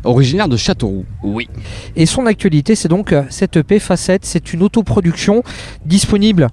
Originaire 0.05 0.47
de 0.47 0.55
Châteauroux. 0.55 1.05
Oui. 1.23 1.49
Et 1.97 2.05
son 2.05 2.25
actualité, 2.25 2.75
c'est 2.75 2.87
donc 2.87 3.11
euh, 3.11 3.23
cette 3.29 3.57
EP 3.57 3.79
facette. 3.79 4.23
C'est 4.23 4.53
une 4.53 4.63
autoproduction 4.63 5.43
disponible 5.85 6.47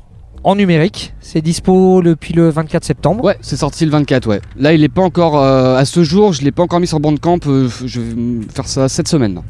en 0.46 0.54
numérique. 0.54 1.12
C'est 1.20 1.42
dispo 1.42 2.00
depuis 2.02 2.32
le 2.32 2.48
24 2.50 2.84
septembre. 2.84 3.24
Ouais, 3.24 3.36
c'est 3.40 3.56
sorti 3.56 3.84
le 3.84 3.90
24, 3.90 4.28
ouais. 4.28 4.40
Là, 4.56 4.72
il 4.72 4.84
est 4.84 4.88
pas 4.88 5.02
encore. 5.02 5.36
euh, 5.42 5.76
à 5.76 5.84
ce 5.84 6.04
jour, 6.04 6.32
je 6.32 6.42
l'ai 6.42 6.52
pas 6.52 6.62
encore 6.62 6.78
mis 6.78 6.86
sur 6.86 7.00
Bandcamp. 7.00 7.40
euh, 7.48 7.68
je 7.84 8.00
vais 8.00 8.14
faire 8.54 8.68
ça 8.68 8.88
cette 8.88 9.08
semaine. 9.08 9.42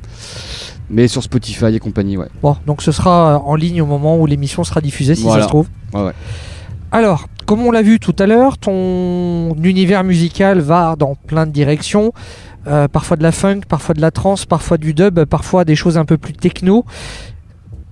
Mais 0.88 1.06
sur 1.06 1.22
Spotify 1.22 1.66
et 1.74 1.78
compagnie, 1.80 2.16
ouais. 2.16 2.28
Bon, 2.42 2.56
donc 2.66 2.80
ce 2.80 2.92
sera 2.92 3.34
euh, 3.34 3.38
en 3.44 3.56
ligne 3.56 3.82
au 3.82 3.86
moment 3.86 4.16
où 4.18 4.24
l'émission 4.24 4.64
sera 4.64 4.80
diffusée, 4.80 5.14
si 5.14 5.22
Voilà. 5.24 5.42
ça 5.42 5.44
se 5.44 5.48
trouve. 5.48 5.66
Ouais, 5.92 6.02
ouais. 6.02 6.12
Alors, 6.92 7.26
comme 7.44 7.60
on 7.60 7.70
l'a 7.72 7.82
vu 7.82 7.98
tout 8.00 8.14
à 8.18 8.26
l'heure, 8.26 8.56
ton 8.56 9.54
univers 9.62 10.02
musical 10.02 10.60
va 10.60 10.96
dans 10.98 11.14
plein 11.14 11.44
de 11.46 11.50
directions. 11.52 12.12
Euh, 12.68 12.88
parfois 12.88 13.16
de 13.18 13.22
la 13.22 13.32
funk, 13.32 13.60
parfois 13.68 13.94
de 13.94 14.00
la 14.00 14.10
trance, 14.10 14.46
parfois 14.46 14.78
du 14.78 14.94
dub, 14.94 15.24
parfois 15.24 15.64
des 15.66 15.76
choses 15.76 15.98
un 15.98 16.04
peu 16.06 16.16
plus 16.16 16.32
techno. 16.32 16.84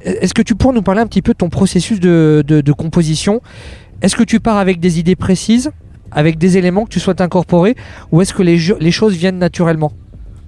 Est-ce 0.05 0.35
que 0.35 0.43
tu 0.43 0.55
pourrais 0.55 0.75
nous 0.75 0.83
parler 0.83 1.01
un 1.01 1.07
petit 1.07 1.23
peu 1.23 1.33
de 1.33 1.39
ton 1.39 1.49
processus 1.49 1.99
de, 1.99 2.73
composition? 2.77 3.41
Est-ce 4.03 4.17
que 4.17 4.23
tu 4.23 4.39
pars 4.39 4.59
avec 4.59 4.79
des 4.79 4.99
idées 4.99 5.17
précises, 5.17 5.71
avec 6.13 6.37
des 6.37 6.59
éléments 6.59 6.85
que 6.85 6.91
tu 6.91 7.01
souhaites 7.01 7.23
incorporer, 7.23 7.75
ou 8.13 8.21
est-ce 8.21 8.35
que 8.35 8.43
les, 8.43 8.91
choses 8.91 9.15
viennent 9.15 9.39
naturellement? 9.39 9.93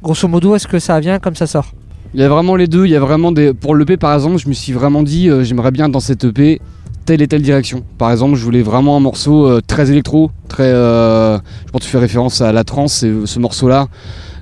Grosso 0.03 0.29
modo, 0.29 0.55
est-ce 0.55 0.69
que 0.69 0.79
ça 0.79 1.01
vient 1.01 1.19
comme 1.19 1.35
ça 1.35 1.47
sort? 1.47 1.73
Il 2.13 2.21
y 2.21 2.23
a 2.23 2.29
vraiment 2.29 2.55
les 2.55 2.67
deux. 2.67 2.85
Il 2.85 2.91
y 2.91 2.97
a 2.97 3.01
vraiment 3.01 3.33
des. 3.33 3.53
Pour 3.53 3.75
l'EP, 3.75 3.97
par 3.97 4.15
exemple, 4.15 4.39
je 4.39 4.49
me 4.49 4.55
suis 4.55 4.73
vraiment 4.73 5.03
dit, 5.03 5.29
euh, 5.29 5.43
j'aimerais 5.43 5.71
bien 5.71 5.89
dans 5.89 6.01
cette 6.01 6.25
EP 6.25 6.61
telle 7.05 7.23
et 7.23 7.29
telle 7.29 7.43
direction. 7.43 7.83
Par 7.99 8.11
exemple, 8.11 8.37
je 8.37 8.45
voulais 8.45 8.63
vraiment 8.63 8.97
un 8.97 9.01
morceau 9.01 9.47
euh, 9.47 9.61
très 9.67 9.91
électro, 9.91 10.31
très. 10.49 10.65
euh, 10.65 11.39
je 11.67 11.73
pense 11.73 11.81
que 11.81 11.87
tu 11.87 11.91
fais 11.91 11.99
référence 11.99 12.41
à 12.41 12.53
la 12.53 12.65
trance, 12.65 13.05
ce 13.25 13.39
morceau-là. 13.39 13.89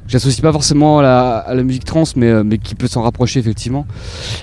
J'associe 0.06 0.40
pas 0.40 0.52
forcément 0.52 0.98
à 1.00 1.54
la, 1.54 1.62
musique 1.62 1.84
trance, 1.84 2.16
mais, 2.16 2.28
euh, 2.28 2.44
mais 2.44 2.58
qui 2.58 2.74
peut 2.74 2.88
s'en 2.88 3.02
rapprocher 3.02 3.40
effectivement. 3.40 3.86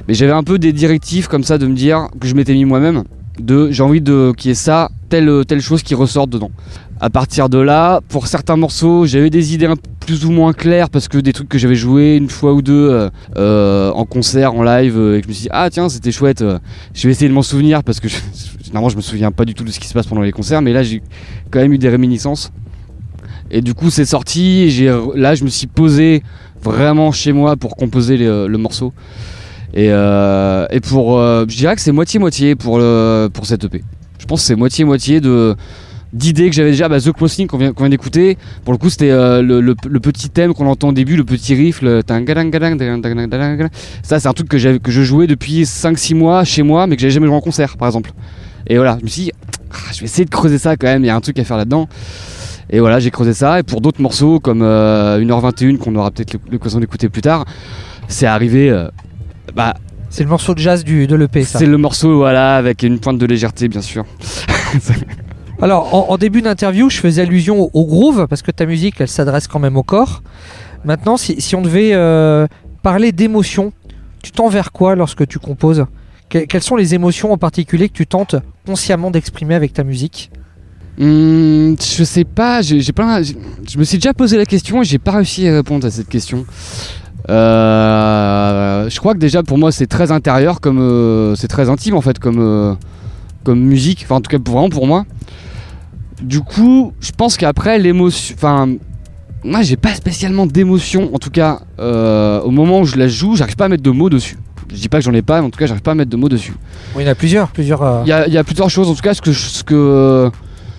Mais 0.08 0.14
j'avais 0.14 0.32
un 0.32 0.44
peu 0.44 0.58
des 0.58 0.74
directives 0.74 1.28
comme 1.28 1.44
ça 1.44 1.58
de 1.58 1.68
me 1.68 1.76
dire 1.76 2.08
que 2.20 2.28
je 2.28 2.36
m'étais 2.36 2.54
mis 2.54 2.66
moi-même. 2.66 3.04
De 3.40 3.72
j'ai 3.72 3.82
envie 3.82 4.02
de 4.02 4.34
qu'il 4.36 4.50
y 4.50 4.52
ait 4.52 4.56
ça, 4.56 4.90
telle 5.10 5.46
telle 5.48 5.62
chose 5.62 5.84
qui 5.84 5.96
ressorte 5.96 6.30
dedans. 6.30 6.52
À 7.00 7.10
partir 7.10 7.50
de 7.50 7.58
là, 7.58 8.02
pour 8.10 8.28
certains 8.28 8.58
morceaux, 8.58 9.08
j'avais 9.08 9.32
des 9.32 9.56
idées 9.56 9.66
un 9.66 9.76
plus 10.02 10.26
ou 10.26 10.32
moins 10.32 10.54
claires 10.54 10.90
parce 10.90 11.08
que 11.08 11.18
des 11.18 11.34
trucs 11.34 11.50
que 11.50 11.58
j'avais 11.58 11.76
joué 11.76 12.16
une 12.16 12.30
fois 12.30 12.54
ou 12.54 12.62
deux 12.62 12.90
euh, 12.92 13.10
euh, 13.38 13.92
en 13.92 14.06
concert, 14.06 14.54
en 14.54 14.62
live, 14.62 14.98
euh, 14.98 15.18
et 15.18 15.22
que 15.22 15.26
je 15.26 15.30
me 15.30 15.34
suis 15.34 15.44
dit 15.44 15.50
ah 15.52 15.70
tiens 15.72 15.90
c'était 15.90 16.12
chouette. 16.12 16.42
euh, 16.42 16.60
je 16.94 17.08
vais 17.08 17.12
essayer 17.12 17.28
de 17.28 17.34
m'en 17.34 17.42
souvenir 17.42 17.84
parce 17.84 18.00
que 18.00 18.08
je, 18.08 18.18
généralement 18.64 18.90
je 18.90 18.98
me 18.98 19.02
souviens 19.02 19.32
pas 19.32 19.46
du 19.46 19.56
tout 19.56 19.64
de 19.64 19.72
ce 19.72 19.80
qui 19.80 19.88
se 19.88 19.94
passe 19.94 20.06
pendant 20.06 20.22
les 20.22 20.32
concerts, 20.32 20.62
mais 20.62 20.74
là 20.74 20.84
j'ai 20.84 21.02
quand 21.50 21.60
même 21.60 21.74
eu 21.74 21.78
des 21.78 21.90
réminiscences. 21.90 22.52
Et 23.52 23.62
du 23.62 23.74
coup 23.74 23.90
c'est 23.90 24.06
sorti. 24.06 24.72
là 25.16 25.36
je 25.36 25.44
me 25.44 25.50
suis 25.50 25.68
posé 25.68 26.24
vraiment 26.64 27.12
chez 27.12 27.34
moi 27.34 27.56
pour 27.58 27.76
composer 27.76 28.18
les- 28.18 28.48
le 28.48 28.58
morceau. 28.58 28.94
Et, 29.74 29.88
euh, 29.90 30.66
pour, 30.90 31.20
euh, 31.20 31.46
je 31.48 31.56
dirais 31.56 31.76
que 31.76 31.82
c'est 31.82 31.92
moitié 31.94 32.20
moitié 32.20 32.56
pour 32.56 32.80
pour 33.34 33.46
cette 33.46 33.64
EP. 33.66 33.84
Je 34.20 34.26
pense 34.26 34.42
que 34.42 34.48
c'est 34.48 34.56
moitié 34.56 34.86
moitié 34.86 35.20
de 35.22 35.56
d'idées 36.14 36.50
que 36.50 36.56
j'avais 36.56 36.72
déjà. 36.72 36.90
Bah, 36.90 37.00
The 37.00 37.12
Crossing 37.14 37.48
qu'on 37.48 37.58
vient, 37.58 37.72
qu'on 37.72 37.84
vient 37.84 37.90
d'écouter. 37.90 38.38
Pour 38.66 38.74
le 38.74 38.78
coup, 38.78 38.90
c'était 38.90 39.12
euh, 39.12 39.42
le, 39.42 39.62
le- 39.62 39.76
petit 40.02 40.30
thème 40.30 40.54
qu'on 40.54 40.68
entend 40.68 40.90
au 40.90 40.92
début, 40.92 41.16
le 41.16 41.24
petit 41.24 41.56
riff. 41.56 41.82
Le 41.82 42.04
tangadang-gadang, 42.04 42.78
tangadang-gadang. 42.78 43.70
Ça, 44.04 44.20
c'est 44.20 44.28
un 44.28 44.34
truc 44.34 44.50
que, 44.50 44.78
que 44.78 44.92
je 44.92 45.02
jouais 45.04 45.26
depuis 45.26 45.64
5-6 45.64 46.14
mois 46.16 46.44
chez 46.44 46.64
moi, 46.64 46.86
mais 46.86 46.96
que 46.98 47.02
j'avais 47.02 47.12
jamais 47.14 47.28
joué 47.28 47.36
en 47.36 47.40
concert, 47.42 47.78
par 47.78 47.88
exemple. 47.88 48.12
Et 48.68 48.76
voilà, 48.76 48.98
je 49.00 49.06
me 49.06 49.10
suis 49.10 49.22
dit, 49.24 49.32
Ah, 49.72 49.78
je 49.94 50.00
vais 50.02 50.06
essayer 50.06 50.26
de 50.26 50.30
creuser 50.30 50.58
ça 50.58 50.76
quand 50.76 50.88
même. 50.88 51.04
Il 51.06 51.08
y 51.08 51.10
a 51.10 51.16
un 51.16 51.22
truc 51.22 51.40
à 51.40 51.46
faire 51.46 51.56
là-dedans. 51.58 51.88
Et 52.72 52.80
voilà, 52.80 53.00
j'ai 53.00 53.12
creusé 53.12 53.34
ça. 53.34 53.60
Et 53.60 53.64
pour 53.64 53.82
d'autres 53.82 54.02
morceaux, 54.02 54.40
comme 54.40 54.62
euh, 54.62 55.20
1h21, 55.20 55.78
qu'on 55.78 55.96
aura 55.96 56.10
peut-être 56.12 56.38
l'occasion 56.50 56.80
d'écouter 56.80 57.10
plus 57.10 57.22
tard, 57.22 57.46
c'est 58.08 58.26
arrivé. 58.26 58.70
euh, 58.70 58.88
bah, 59.56 59.74
C'est 60.10 60.24
le 60.24 60.30
morceau 60.30 60.54
de 60.54 60.60
jazz 60.60 60.84
du, 60.84 61.06
de 61.08 61.16
l'EP, 61.16 61.44
ça. 61.44 61.60
c'est 61.60 61.66
le 61.66 61.78
morceau, 61.78 62.18
voilà, 62.18 62.56
avec 62.56 62.84
une 62.84 63.00
pointe 63.00 63.18
de 63.18 63.26
légèreté, 63.26 63.68
bien 63.68 63.82
sûr. 63.82 64.06
Alors, 65.62 65.94
en, 65.94 66.14
en 66.14 66.18
début 66.18 66.42
d'interview, 66.42 66.90
je 66.90 66.98
faisais 66.98 67.22
allusion 67.22 67.60
au, 67.62 67.70
au 67.74 67.86
groove, 67.86 68.26
parce 68.28 68.42
que 68.42 68.52
ta 68.52 68.66
musique, 68.66 68.96
elle 69.00 69.08
s'adresse 69.08 69.48
quand 69.48 69.60
même 69.60 69.78
au 69.78 69.84
corps. 69.84 70.24
Maintenant, 70.86 71.18
si, 71.18 71.40
si 71.40 71.56
on 71.56 71.62
devait 71.62 71.92
euh, 71.94 72.48
parler 72.82 73.12
d'émotions, 73.12 73.72
tu 74.24 74.32
tends 74.32 74.50
vers 74.50 74.72
quoi 74.72 74.96
lorsque 74.96 75.28
tu 75.28 75.38
composes? 75.38 75.86
Que- 76.30 76.40
Quelles 76.46 76.64
sont 76.64 76.76
les 76.78 76.96
émotions 76.96 77.32
en 77.32 77.38
particulier 77.38 77.90
que 77.90 77.94
tu 77.94 78.08
tentes 78.08 78.36
consciemment 78.66 79.12
d'exprimer 79.12 79.54
avec 79.54 79.74
ta 79.74 79.84
musique? 79.84 80.32
Hum, 81.00 81.76
je 81.80 82.04
sais 82.04 82.24
pas, 82.26 82.62
j'ai 82.62 82.80
j'ai- 82.82 82.92
Je 83.70 83.78
me 83.78 83.84
suis 83.84 83.98
déjà 83.98 84.14
posé 84.14 84.38
la 84.38 84.46
question 84.46 84.82
et 84.82 84.86
j'ai 84.86 85.00
pas 85.00 85.12
réussi 85.14 85.48
à 85.48 85.54
répondre 85.56 85.86
à 85.88 85.90
cette 85.92 86.10
question. 86.10 86.46
Euh, 87.30 88.90
je 88.90 89.00
crois 89.00 89.14
que 89.14 89.20
déjà 89.20 89.44
pour 89.44 89.58
moi 89.58 89.72
c'est 89.72 89.88
très 89.88 90.12
intérieur, 90.12 90.60
comme 90.60 90.80
euh, 90.80 91.36
c'est 91.36 91.48
très 91.48 91.70
intime 91.70 91.96
en 91.96 92.02
fait, 92.02 92.20
comme 92.20 92.40
euh, 92.40 92.74
comme 93.44 93.60
musique. 93.62 94.02
Enfin 94.06 94.16
en 94.16 94.22
tout 94.22 94.30
cas 94.30 94.38
vraiment 94.44 94.70
pour 94.70 94.88
moi. 94.88 95.06
Du 96.22 96.42
coup, 96.42 96.94
je 97.00 97.12
pense 97.16 97.38
qu'après 97.38 97.80
l'émotion, 97.80 98.36
enfin 98.38 98.70
moi 99.44 99.62
j'ai 99.64 99.78
pas 99.78 99.94
spécialement 99.96 100.46
d'émotion. 100.46 101.10
En 101.16 101.20
tout 101.20 101.32
cas, 101.32 101.62
euh, 101.80 102.42
au 102.42 102.52
moment 102.52 102.82
où 102.82 102.86
je 102.86 102.98
la 102.98 103.08
joue, 103.08 103.36
j'arrive 103.36 103.56
pas 103.56 103.66
à 103.66 103.70
mettre 103.70 103.84
de 103.84 103.92
mots 103.92 104.10
dessus. 104.10 104.38
Je 104.70 104.76
dis 104.78 104.90
pas 104.90 105.00
que 105.00 105.04
j'en 105.06 105.14
ai 105.14 105.22
pas, 105.24 105.42
mais 105.42 105.48
en 105.48 105.50
tout 105.50 105.60
cas 105.60 105.66
j'arrive 105.68 105.82
pas 105.84 105.92
à 105.92 105.96
mettre 105.96 106.12
de 106.12 106.18
mots 106.18 106.30
dessus. 106.30 106.54
Oui, 106.96 107.04
il 107.04 107.06
y 107.06 107.10
en 107.10 107.12
a 107.12 107.16
plusieurs, 107.16 107.48
plusieurs. 107.50 107.82
euh, 107.82 108.04
Il 108.06 108.10
y 108.30 108.34
y 108.34 108.38
a 108.38 108.44
plusieurs 108.44 108.70
choses, 108.70 108.88
en 108.90 108.94
tout 108.96 109.02
cas, 109.02 109.14
ce 109.14 109.22
que, 109.22 109.34
ce 109.34 109.64
que 109.64 110.30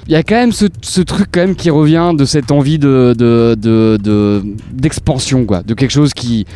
il 0.08 0.12
y 0.12 0.16
a 0.16 0.22
quand 0.22 0.34
même 0.34 0.52
ce, 0.52 0.66
truc 1.02 1.28
quand 1.32 1.40
même 1.40 1.54
qui 1.54 1.70
revient 1.70 2.12
de 2.16 2.24
cette 2.24 2.50
envie 2.50 2.78
de 2.78 3.14
de- 3.16 3.54
de- 3.58 4.42
d'expansion 4.72 5.44
quoi, 5.44 5.62
de 5.62 5.74
quelque 5.74 5.92
chose 5.92 6.12
qui 6.12 6.46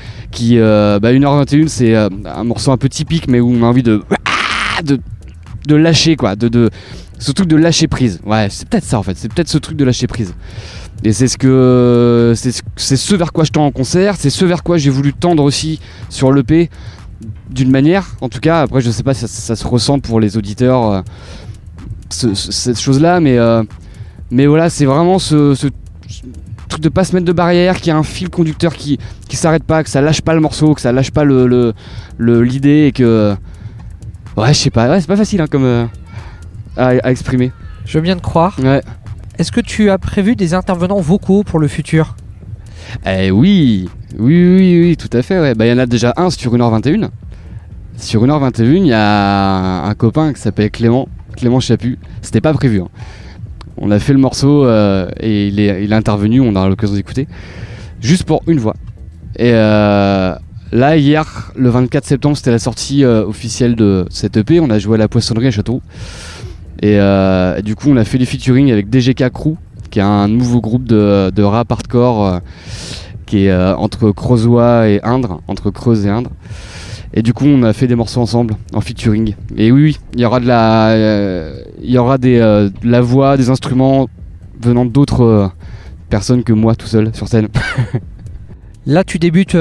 euh, 0.58 0.98
bah 0.98 1.12
1h21 1.12 1.68
c'est 1.68 1.94
euh, 1.94 2.08
un 2.24 2.44
morceau 2.44 2.72
un 2.72 2.76
peu 2.76 2.88
typique 2.88 3.28
mais 3.28 3.40
où 3.40 3.50
on 3.50 3.62
a 3.62 3.66
envie 3.66 3.82
de 3.82 4.02
de, 4.84 4.98
de 5.66 5.74
lâcher 5.76 6.16
quoi, 6.16 6.36
de, 6.36 6.70
ce 7.18 7.32
truc 7.32 7.48
de 7.48 7.56
lâcher 7.56 7.88
prise. 7.88 8.20
Ouais, 8.26 8.48
c'est 8.50 8.68
peut-être 8.68 8.84
ça 8.84 8.98
en 8.98 9.02
fait, 9.02 9.16
c'est 9.16 9.32
peut-être 9.32 9.48
ce 9.48 9.58
truc 9.58 9.76
de 9.76 9.84
lâcher 9.84 10.06
prise. 10.06 10.34
Et 11.04 11.12
c'est 11.12 11.28
ce 11.28 11.38
que 11.38 12.32
c'est 12.34 12.96
ce, 12.96 13.14
vers 13.14 13.32
quoi 13.32 13.44
je 13.44 13.50
tends 13.50 13.66
en 13.66 13.70
concert, 13.70 14.16
c'est 14.18 14.30
ce 14.30 14.44
vers 14.44 14.62
quoi 14.62 14.76
j'ai 14.78 14.90
voulu 14.90 15.12
tendre 15.12 15.42
aussi 15.42 15.78
sur 16.08 16.32
l'EP 16.32 16.70
d'une 17.50 17.70
manière. 17.70 18.06
En 18.20 18.28
tout 18.28 18.40
cas, 18.40 18.62
après 18.62 18.80
je 18.80 18.90
sais 18.90 19.02
pas 19.02 19.14
si 19.14 19.20
ça, 19.20 19.28
ça 19.28 19.56
se 19.56 19.66
ressent 19.66 19.98
pour 19.98 20.20
les 20.20 20.36
auditeurs 20.36 20.90
euh, 20.90 21.00
ce- 22.10 22.34
ce- 22.34 22.52
cette 22.52 22.78
chose-là, 22.80 23.20
mais 23.20 23.38
euh, 23.38 23.62
mais 24.30 24.46
voilà, 24.46 24.70
c'est 24.70 24.84
vraiment 24.86 25.18
ce, 25.18 25.54
ce 25.54 25.68
truc 26.68 26.82
de 26.82 26.88
pas 26.88 27.04
se 27.04 27.14
mettre 27.14 27.26
de 27.26 27.32
barrière, 27.32 27.76
qu'il 27.76 27.88
y 27.88 27.90
a 27.90 27.96
un 27.96 28.02
fil 28.02 28.28
conducteur 28.30 28.74
qui 28.74 28.98
qui 29.28 29.36
s'arrête 29.36 29.64
pas, 29.64 29.82
que 29.84 29.90
ça 29.90 30.00
lâche 30.00 30.20
pas 30.22 30.34
le 30.34 30.40
morceau, 30.40 30.74
que 30.74 30.80
ça 30.80 30.92
lâche 30.92 31.10
pas 31.10 31.24
le 31.24 31.46
le- 31.46 31.72
le- 32.18 32.42
l'idée 32.42 32.86
et 32.88 32.92
que 32.92 33.34
ouais, 34.36 34.48
je 34.54 34.58
sais 34.58 34.70
pas, 34.70 34.88
ouais, 34.90 35.00
c'est 35.00 35.06
pas 35.06 35.16
facile 35.16 35.40
hein, 35.40 35.46
comme 35.50 35.64
euh, 35.64 35.86
à, 36.76 36.88
à 37.02 37.10
exprimer. 37.10 37.52
Je 37.84 37.98
veux 37.98 38.02
bien 38.02 38.16
te 38.16 38.22
croire. 38.22 38.58
Ouais. 38.62 38.82
Est-ce 39.38 39.52
que 39.52 39.60
tu 39.60 39.90
as 39.90 39.98
prévu 39.98 40.34
des 40.34 40.54
intervenants 40.54 41.00
vocaux 41.00 41.44
pour 41.44 41.58
le 41.58 41.68
futur? 41.68 42.16
Eh 43.06 43.30
oui, 43.30 43.88
oui, 44.18 44.56
oui, 44.56 44.80
oui, 44.82 44.96
tout 44.96 45.14
à 45.16 45.22
fait. 45.22 45.38
Ouais. 45.40 45.54
Bah, 45.54 45.66
il 45.66 45.70
y 45.70 45.72
en 45.72 45.78
a 45.78 45.86
déjà 45.86 46.12
un 46.16 46.30
sur 46.30 46.52
1h21. 46.54 47.10
Sur 47.98 48.24
1h21, 48.24 48.62
il 48.64 48.86
y 48.86 48.92
a 48.92 49.84
un 49.84 49.94
copain 49.94 50.32
qui 50.32 50.40
s'appelle 50.40 50.70
Clément, 50.70 51.08
Clément 51.36 51.60
Chaput. 51.60 51.98
C'était 52.22 52.40
pas 52.40 52.52
prévu. 52.52 52.80
hein. 52.80 52.88
On 53.78 53.90
a 53.90 53.98
fait 53.98 54.12
le 54.12 54.18
morceau 54.18 54.64
euh, 54.64 55.08
et 55.20 55.48
il 55.48 55.60
est, 55.60 55.92
intervenu, 55.92 56.40
on 56.40 56.56
a 56.56 56.66
l'occasion 56.66 56.94
d'écouter, 56.94 57.28
juste 58.00 58.24
pour 58.24 58.42
une 58.46 58.58
voix. 58.58 58.74
Et 59.38 59.50
euh, 59.52 60.34
là, 60.72 60.96
hier, 60.96 61.52
le 61.54 61.68
24 61.68 62.04
septembre, 62.06 62.36
c'était 62.38 62.52
la 62.52 62.58
sortie 62.58 63.04
euh, 63.04 63.26
officielle 63.26 63.76
de 63.76 64.06
cette 64.08 64.38
EP. 64.38 64.60
On 64.60 64.70
a 64.70 64.78
joué 64.78 64.94
à 64.94 64.98
la 64.98 65.08
poissonnerie 65.08 65.48
à 65.48 65.50
Château. 65.50 65.82
Et 66.82 66.98
du 67.62 67.74
coup, 67.74 67.88
on 67.90 67.96
a 67.96 68.04
fait 68.04 68.18
les 68.18 68.26
featuring 68.26 68.70
avec 68.70 68.90
DGK 68.90 69.30
Crew, 69.30 69.56
qui 69.90 69.98
est 69.98 70.02
un 70.02 70.28
nouveau 70.28 70.60
groupe 70.60 70.84
de, 70.84 71.30
de 71.34 71.42
rap 71.42 71.72
hardcore 71.72 72.40
qui 73.24 73.46
est 73.46 73.54
entre 73.54 74.10
Creusois 74.10 74.86
et 74.88 75.00
Indre, 75.02 75.40
entre 75.48 75.70
Creuse 75.70 76.04
et 76.04 76.10
Indre. 76.10 76.30
Et 77.18 77.22
du 77.22 77.32
coup, 77.32 77.46
on 77.46 77.62
a 77.62 77.72
fait 77.72 77.86
des 77.86 77.94
morceaux 77.94 78.20
ensemble 78.20 78.56
en 78.74 78.82
featuring. 78.82 79.34
Et 79.56 79.72
oui, 79.72 79.82
oui, 79.82 79.98
il 80.12 80.20
y 80.20 80.26
aura 80.26 80.38
de 80.38 80.46
la, 80.46 80.90
euh, 80.90 81.62
il 81.82 81.90
y 81.90 81.96
aura 81.96 82.18
des, 82.18 82.38
euh, 82.38 82.68
de 82.68 82.90
la 82.90 83.00
voix, 83.00 83.38
des 83.38 83.48
instruments 83.48 84.06
venant 84.60 84.84
d'autres 84.84 85.24
euh, 85.24 85.48
personnes 86.10 86.44
que 86.44 86.52
moi 86.52 86.74
tout 86.76 86.86
seul 86.86 87.14
sur 87.14 87.26
scène. 87.26 87.48
Là, 88.86 89.02
tu 89.02 89.18
débutes 89.18 89.56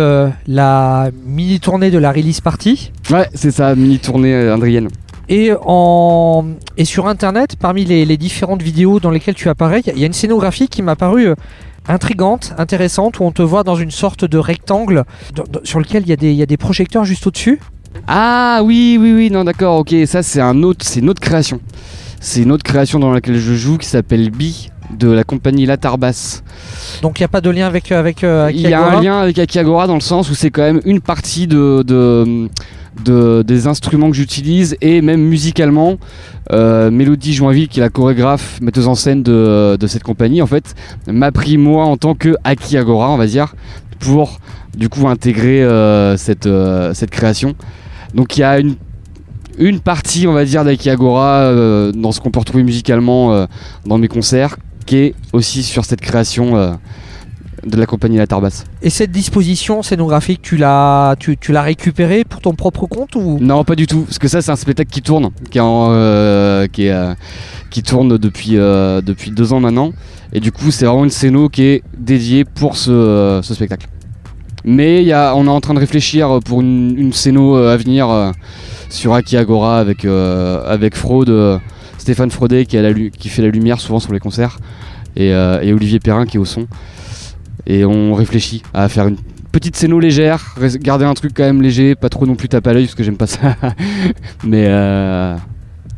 la 0.48 1.10
mini 1.26 1.60
tournée 1.60 1.90
de 1.90 1.98
la 1.98 2.12
release 2.12 2.42
party. 2.42 2.92
Ouais, 3.10 3.28
c'est 3.34 3.50
ça, 3.50 3.74
mini 3.74 3.98
tournée 3.98 4.36
indrienne. 4.36 4.90
Et, 5.30 5.52
en... 5.66 6.46
et 6.78 6.86
sur 6.86 7.08
internet, 7.08 7.56
parmi 7.60 7.86
les, 7.86 8.06
les 8.06 8.18
différentes 8.18 8.62
vidéos 8.62 9.00
dans 9.00 9.10
lesquelles 9.10 9.34
tu 9.34 9.50
apparais, 9.50 9.82
il 9.88 9.98
y 9.98 10.04
a 10.04 10.06
une 10.06 10.14
scénographie 10.14 10.68
qui 10.68 10.84
m'a 10.84 10.96
paru 10.96 11.30
intrigante, 11.88 12.54
intéressante, 12.58 13.20
où 13.20 13.24
on 13.24 13.32
te 13.32 13.42
voit 13.42 13.64
dans 13.64 13.76
une 13.76 13.92
sorte 13.92 14.26
de 14.26 14.38
rectangle 14.38 15.04
sur 15.64 15.80
lequel 15.80 16.04
il 16.04 16.10
y, 16.10 16.14
a 16.14 16.16
des- 16.16 16.32
il 16.32 16.36
y 16.38 16.44
a 16.44 16.46
des 16.48 16.58
projecteurs 16.58 17.06
juste 17.06 17.26
au-dessus. 17.28 17.60
Ah 18.08 18.62
oui, 18.64 18.98
oui, 19.00 19.14
oui, 19.14 19.30
non, 19.32 19.44
d'accord, 19.44 19.78
ok. 19.80 19.94
Ça, 20.06 20.22
c'est 20.24 20.42
un 20.42 20.64
autre, 20.64 20.86
c'est 20.86 21.00
une 21.00 21.10
autre 21.10 21.22
création. 21.22 21.60
C'est 22.20 22.42
une 22.42 22.52
autre 22.52 22.64
création 22.64 23.00
dans 23.00 23.12
laquelle 23.12 23.38
je 23.38 23.54
joue 23.54 23.78
qui 23.78 23.88
s'appelle 23.88 24.30
Bi 24.32 24.70
de 24.98 25.10
la 25.10 25.24
compagnie 25.24 25.66
Latarbas. 25.66 26.42
Donc 27.02 27.20
il 27.20 27.24
n'y 27.24 27.26
a 27.26 27.30
pas 27.30 27.42
de 27.42 27.50
lien 27.50 27.66
avec, 27.68 27.92
avec 27.92 28.24
euh, 28.24 28.50
Il 28.54 28.62
y 28.62 28.66
a 28.74 28.80
Akiagora 28.80 28.98
un 28.98 29.02
lien 29.02 29.20
avec 29.20 29.40
Akiagora 29.40 29.88
dans 29.88 29.96
le 29.96 30.00
sens 30.00 30.30
où 30.30 30.36
c'est 30.36 30.52
quand 30.52 30.62
même 30.62 30.82
une 30.86 31.02
partie 31.02 31.48
de, 31.48 31.84
de- 31.86 32.48
de- 33.04 33.44
des 33.46 33.68
instruments 33.68 34.10
que 34.10 34.16
j'utilise 34.16 34.78
et 34.82 35.02
même 35.02 35.22
musicalement, 35.22 35.98
euh, 36.52 36.92
Mélodie 36.92 37.34
Joinville, 37.34 37.68
qui 37.68 37.80
est 37.80 37.84
la 37.84 37.90
chorégraphe, 37.90 38.60
metteuse 38.62 38.88
en 38.88 38.96
scène 38.96 39.24
de, 39.24 39.78
cette 39.88 40.04
compagnie, 40.04 40.42
en 40.42 40.48
fait, 40.48 40.76
m'a 41.08 41.32
pris 41.32 41.58
moi 41.58 41.86
en 41.86 41.98
tant 41.98 42.16
que 42.16 42.36
Akiagora, 42.44 43.12
on 43.12 43.18
va 43.18 43.28
dire, 43.28 43.56
pour 44.00 44.40
du 44.78 44.90
coup 44.90 45.08
intégrer 45.08 45.64
euh, 45.64 46.18
cette, 46.18 46.48
euh, 46.48 46.94
cette 46.94 47.12
création. 47.12 47.56
Donc 48.14 48.38
il 48.38 48.42
y 48.42 48.44
a 48.44 48.60
une, 48.60 49.80
partie, 49.80 50.28
on 50.28 50.34
va 50.34 50.46
dire, 50.46 50.64
d'Akiagora 50.64 51.52
dans 51.94 52.12
ce 52.12 52.20
qu'on 52.20 52.30
peut 52.32 52.40
retrouver 52.40 52.64
musicalement 52.64 53.48
dans 53.86 53.98
mes 53.98 54.08
concerts, 54.08 54.58
qui 54.86 54.98
est 54.98 55.16
aussi 55.34 55.64
sur 55.64 55.86
cette 55.86 56.02
création. 56.02 56.78
De 57.66 57.78
la 57.78 57.86
compagnie 57.86 58.18
La 58.18 58.28
Tarbas. 58.28 58.64
Et 58.82 58.90
cette 58.90 59.12
disposition 59.12 59.82
scénographique, 59.82 60.42
tu 60.42 60.56
l'as 60.58 61.16
tu, 61.20 61.38
tu 61.38 61.52
l'as 61.52 61.64
récupérée 61.64 62.24
pour 62.24 62.42
ton 62.42 62.54
propre 62.54 62.86
compte 62.86 63.16
ou? 63.16 63.38
Non, 63.42 63.64
pas 63.64 63.76
du 63.76 63.88
tout, 63.88 64.02
parce 64.02 64.20
que 64.20 64.28
ça 64.28 64.42
c'est 64.42 64.52
un 64.52 64.56
spectacle 64.56 64.92
qui 64.92 65.02
tourne, 65.02 65.32
qui, 65.50 65.58
est 65.58 65.62
en, 65.62 65.88
euh, 65.90 66.68
qui, 66.68 66.86
est, 66.86 66.92
euh, 66.92 67.14
qui 67.72 67.82
tourne 67.82 68.18
depuis, 68.18 68.58
euh, 68.58 69.02
depuis 69.02 69.32
deux 69.32 69.52
ans 69.54 69.60
maintenant, 69.60 69.92
et 70.32 70.40
du 70.40 70.52
coup 70.52 70.70
c'est 70.72 70.86
vraiment 70.86 71.04
une 71.04 71.10
scéno 71.10 71.50
qui 71.50 71.64
est 71.64 71.84
dédiée 71.98 72.46
pour 72.46 72.78
ce, 72.78 73.40
ce 73.44 73.54
spectacle. 73.54 73.88
Mais 74.64 75.04
y 75.04 75.14
a, 75.14 75.36
on 75.36 75.46
est 75.46 75.50
en 75.50 75.62
train 75.62 75.74
de 75.74 75.80
réfléchir 75.80 76.40
pour 76.46 76.62
une, 76.62 76.98
une 76.98 77.14
scéno 77.14 77.56
à 77.56 77.78
venir 77.78 78.32
sur 78.90 79.14
Akiagora 79.14 79.80
avec, 79.80 80.06
euh, 80.06 80.64
avec 80.66 80.96
Fraude, 80.96 81.60
Stéphane 81.98 82.32
Fraudet 82.32 82.66
qui, 82.66 82.78
a 82.78 82.82
la 82.82 82.92
lu- 82.92 83.12
qui 83.12 83.30
fait 83.30 83.42
la 83.42 83.50
lumière 83.50 83.80
souvent 83.80 84.00
sur 84.00 84.14
les 84.14 84.20
concerts, 84.20 84.58
et, 85.16 85.34
euh, 85.34 85.62
et 85.62 85.74
Olivier 85.74 86.00
Perrin 86.00 86.26
qui 86.26 86.38
est 86.38 86.40
au 86.40 86.46
son. 86.46 86.68
Et 87.68 87.86
on 87.86 88.14
réfléchit 88.14 88.64
à 88.74 88.90
faire 88.90 89.08
une 89.08 89.18
petite 89.52 89.76
scéno 89.76 90.00
légère, 90.00 90.56
garder 90.80 91.06
un 91.06 91.14
truc 91.14 91.32
quand 91.36 91.44
même 91.44 91.62
léger, 91.62 91.96
pas 91.96 92.10
trop 92.10 92.26
non 92.26 92.36
plus 92.36 92.50
tape 92.50 92.68
à 92.68 92.74
l'œil 92.74 92.86
parce 92.86 92.96
que 92.96 93.04
j'aime 93.04 93.18
pas 93.18 93.28
ça. 93.28 93.56
Mais 94.44 94.66
euh, 94.68 95.36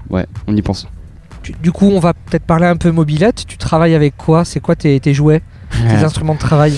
ouais, 0.09 0.26
on 0.47 0.55
y 0.55 0.61
pense. 0.61 0.88
Du 1.61 1.72
coup, 1.72 1.86
on 1.88 1.99
va 1.99 2.13
peut-être 2.13 2.43
parler 2.43 2.65
un 2.65 2.76
peu 2.76 2.91
mobilette. 2.91 3.45
Tu 3.47 3.57
travailles 3.57 3.95
avec 3.95 4.18
quoi? 4.18 4.45
C'est 4.45 4.59
quoi 4.59 4.76
tes, 4.76 4.99
tes 4.99 5.13
jouets? 5.13 5.41
Tes 5.72 6.03
instruments 6.03 6.34
de 6.34 6.39
travail? 6.39 6.78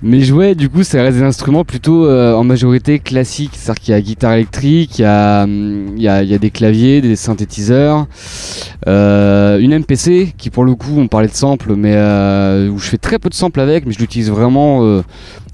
Mes 0.00 0.22
jouets, 0.22 0.54
du 0.54 0.68
coup, 0.68 0.82
c'est 0.82 1.10
des 1.10 1.22
instruments 1.22 1.64
plutôt 1.64 2.06
euh, 2.06 2.34
en 2.34 2.44
majorité 2.44 2.98
classiques. 2.98 3.52
C'est-à-dire 3.54 3.82
qu'il 3.82 3.92
y 3.92 3.96
a 3.96 4.00
guitare 4.00 4.32
électrique, 4.32 4.98
il 4.98 5.02
y 5.02 5.04
a, 5.04 5.42
hum, 5.44 5.96
des 5.96 6.50
claviers, 6.50 7.00
des 7.00 7.16
synthétiseurs, 7.16 8.06
euh, 8.88 9.58
une 9.58 9.78
MPC 9.78 10.32
qui, 10.36 10.50
pour 10.50 10.64
le 10.64 10.74
coup, 10.74 10.94
on 10.96 11.08
parlait 11.08 11.28
de 11.28 11.34
sample, 11.34 11.74
mais 11.76 11.94
euh, 11.94 12.68
où 12.68 12.78
je 12.78 12.88
fais 12.88 12.98
très 12.98 13.18
peu 13.18 13.28
de 13.28 13.34
samples 13.34 13.60
avec, 13.60 13.86
mais 13.86 13.92
je 13.92 13.98
l'utilise 13.98 14.30
vraiment 14.30 15.02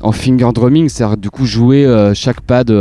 en 0.01 0.13
finger 0.13 0.51
drumming, 0.55 0.89
c'est-à-dire 0.89 1.17
du 1.17 1.31
coup 1.31 1.45
jouer 1.45 1.87
chaque 2.15 2.41
pad, 2.41 2.73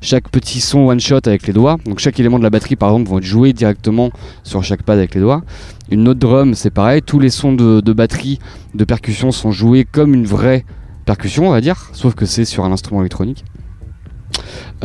chaque 0.00 0.28
petit 0.28 0.60
son 0.60 0.86
one 0.86 1.00
shot 1.00 1.20
avec 1.26 1.46
les 1.46 1.52
doigts. 1.52 1.76
Donc 1.86 1.98
chaque 1.98 2.20
élément 2.20 2.38
de 2.38 2.44
la 2.44 2.50
batterie, 2.50 2.76
par 2.76 2.90
exemple, 2.90 3.08
vont 3.08 3.18
être 3.18 3.24
joués 3.24 3.52
directement 3.52 4.10
sur 4.42 4.62
chaque 4.62 4.82
pad 4.82 4.98
avec 4.98 5.14
les 5.14 5.20
doigts. 5.20 5.42
Une 5.90 6.02
note 6.04 6.18
drum, 6.18 6.54
c'est 6.54 6.70
pareil. 6.70 7.02
Tous 7.02 7.18
les 7.18 7.30
sons 7.30 7.52
de, 7.52 7.92
batterie, 7.92 8.38
de 8.74 8.84
percussion 8.84 9.30
sont 9.30 9.52
joués 9.52 9.84
comme 9.84 10.14
une 10.14 10.26
vraie 10.26 10.64
percussion, 11.04 11.48
on 11.48 11.52
va 11.52 11.60
dire, 11.60 11.90
sauf 11.92 12.14
que 12.14 12.26
c'est 12.26 12.44
sur 12.44 12.64
un 12.64 12.72
instrument 12.72 13.00
électronique. 13.00 13.44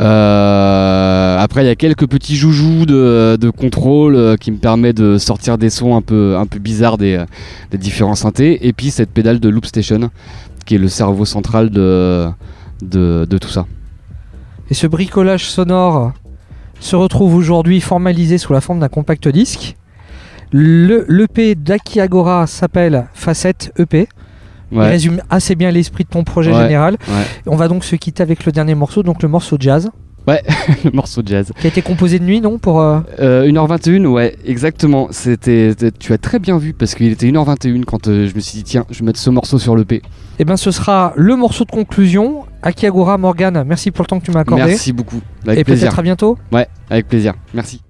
Euh, 0.00 1.38
après, 1.38 1.64
il 1.64 1.66
y 1.66 1.70
a 1.70 1.74
quelques 1.74 2.06
petits 2.06 2.36
joujoux 2.36 2.86
de, 2.86 3.50
contrôle 3.50 4.14
euh, 4.14 4.36
qui 4.36 4.50
me 4.52 4.56
permettent 4.56 4.96
de 4.96 5.18
sortir 5.18 5.58
des 5.58 5.70
sons 5.70 5.96
un 5.96 6.02
peu, 6.02 6.36
bizarres 6.60 6.98
des, 6.98 7.16
euh, 7.16 7.26
des 7.70 7.78
différents 7.78 8.14
synthés. 8.14 8.66
Et 8.66 8.72
puis 8.72 8.90
cette 8.90 9.10
pédale 9.10 9.40
de 9.40 9.48
Loop 9.48 9.66
Station, 9.66 10.10
qui 10.64 10.76
est 10.76 10.78
le 10.78 10.88
cerveau 10.88 11.24
central 11.24 11.70
de 11.70 12.32
tout 13.40 13.48
ça. 13.48 13.66
Et 14.70 14.74
ce 14.74 14.86
bricolage 14.86 15.50
sonore 15.50 16.12
se 16.80 16.96
retrouve 16.96 17.34
aujourd'hui 17.34 17.80
formalisé 17.80 18.38
sous 18.38 18.52
la 18.52 18.60
forme 18.60 18.80
d'un 18.80 18.88
compact 18.88 19.28
disque. 19.28 19.76
Le 20.52 21.04
l'EP 21.08 21.54
d'Akiagora 21.54 22.46
s'appelle 22.46 23.06
Facette 23.14 23.72
EP. 23.78 24.08
Il 24.70 24.78
Ouais, 24.78 24.88
résume 24.88 25.20
assez 25.28 25.54
bien 25.54 25.70
l'esprit 25.70 26.04
de 26.04 26.08
ton 26.08 26.24
projet 26.24 26.50
Ouais. 26.52 26.62
général. 26.62 26.96
ouais. 27.08 27.24
On 27.46 27.56
va 27.56 27.68
donc 27.68 27.84
se 27.84 27.94
quitter 27.96 28.22
avec 28.22 28.46
le 28.46 28.52
dernier 28.52 28.74
morceau, 28.74 29.02
donc 29.02 29.22
le 29.22 29.28
morceau 29.28 29.56
jazz, 29.60 29.90
le 30.26 30.90
morceau 30.92 31.20
de 31.20 31.28
jazz. 31.28 31.50
qui 31.60 31.66
a 31.66 31.68
été 31.68 31.82
composé 31.82 32.18
de 32.18 32.24
nuit, 32.24 32.40
non 32.40 32.58
pour, 32.58 32.80
euh, 32.80 33.00
Euh, 33.18 33.44
1h21, 33.44 34.06
ouais, 34.06 34.36
exactement. 34.46 35.08
C'était, 35.10 35.74
tu 35.98 36.12
as 36.12 36.18
très 36.18 36.38
bien 36.38 36.56
vu 36.58 36.72
parce 36.74 36.94
qu'il 36.94 37.10
était 37.12 37.26
1h21 37.26 37.84
quand 37.84 38.06
euh, 38.08 38.28
je 38.28 38.34
me 38.34 38.40
suis 38.40 38.58
dit, 38.58 38.64
tiens, 38.64 38.86
je 38.90 39.00
vais 39.00 39.06
mettre 39.06 39.18
ce 39.18 39.30
morceau 39.30 39.58
sur 39.58 39.74
le 39.76 39.84
P. 39.84 40.00
Eh 40.38 40.44
bien, 40.44 40.56
ce 40.56 40.70
sera 40.70 41.12
le 41.16 41.36
morceau 41.36 41.64
de 41.64 41.70
conclusion. 41.70 42.44
Akiagora 42.62 43.18
Morgan, 43.18 43.64
merci 43.66 43.90
pour 43.90 44.04
le 44.04 44.06
temps 44.08 44.20
que 44.20 44.24
tu 44.24 44.30
m'as 44.30 44.40
accordé. 44.40 44.64
Merci 44.64 44.92
beaucoup. 44.92 45.20
Avec 45.46 45.58
Et 45.58 45.64
plaisir. 45.64 45.88
peut-être 45.88 45.98
à 45.98 46.02
bientôt. 46.02 46.38
Ouais, 46.52 46.66
avec 46.88 47.08
plaisir. 47.08 47.34
Merci. 47.52 47.82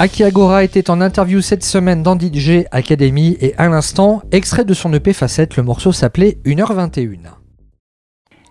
Aki 0.00 0.24
Agora 0.24 0.64
était 0.64 0.88
en 0.88 1.02
interview 1.02 1.42
cette 1.42 1.62
semaine 1.62 2.02
dans 2.02 2.18
DJ 2.18 2.64
Academy 2.70 3.36
et 3.38 3.54
à 3.58 3.68
l'instant, 3.68 4.22
extrait 4.32 4.64
de 4.64 4.72
son 4.72 4.94
EP 4.94 5.12
Facette, 5.12 5.58
le 5.58 5.62
morceau 5.62 5.92
s'appelait 5.92 6.38
1h21. 6.46 7.18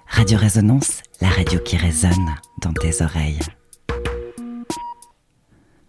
Radio 0.06 0.38
Résonance, 0.38 1.02
la 1.22 1.30
radio 1.30 1.60
qui 1.60 1.76
résonne 1.76 2.36
dans 2.62 2.74
tes 2.74 3.04
oreilles. 3.04 3.40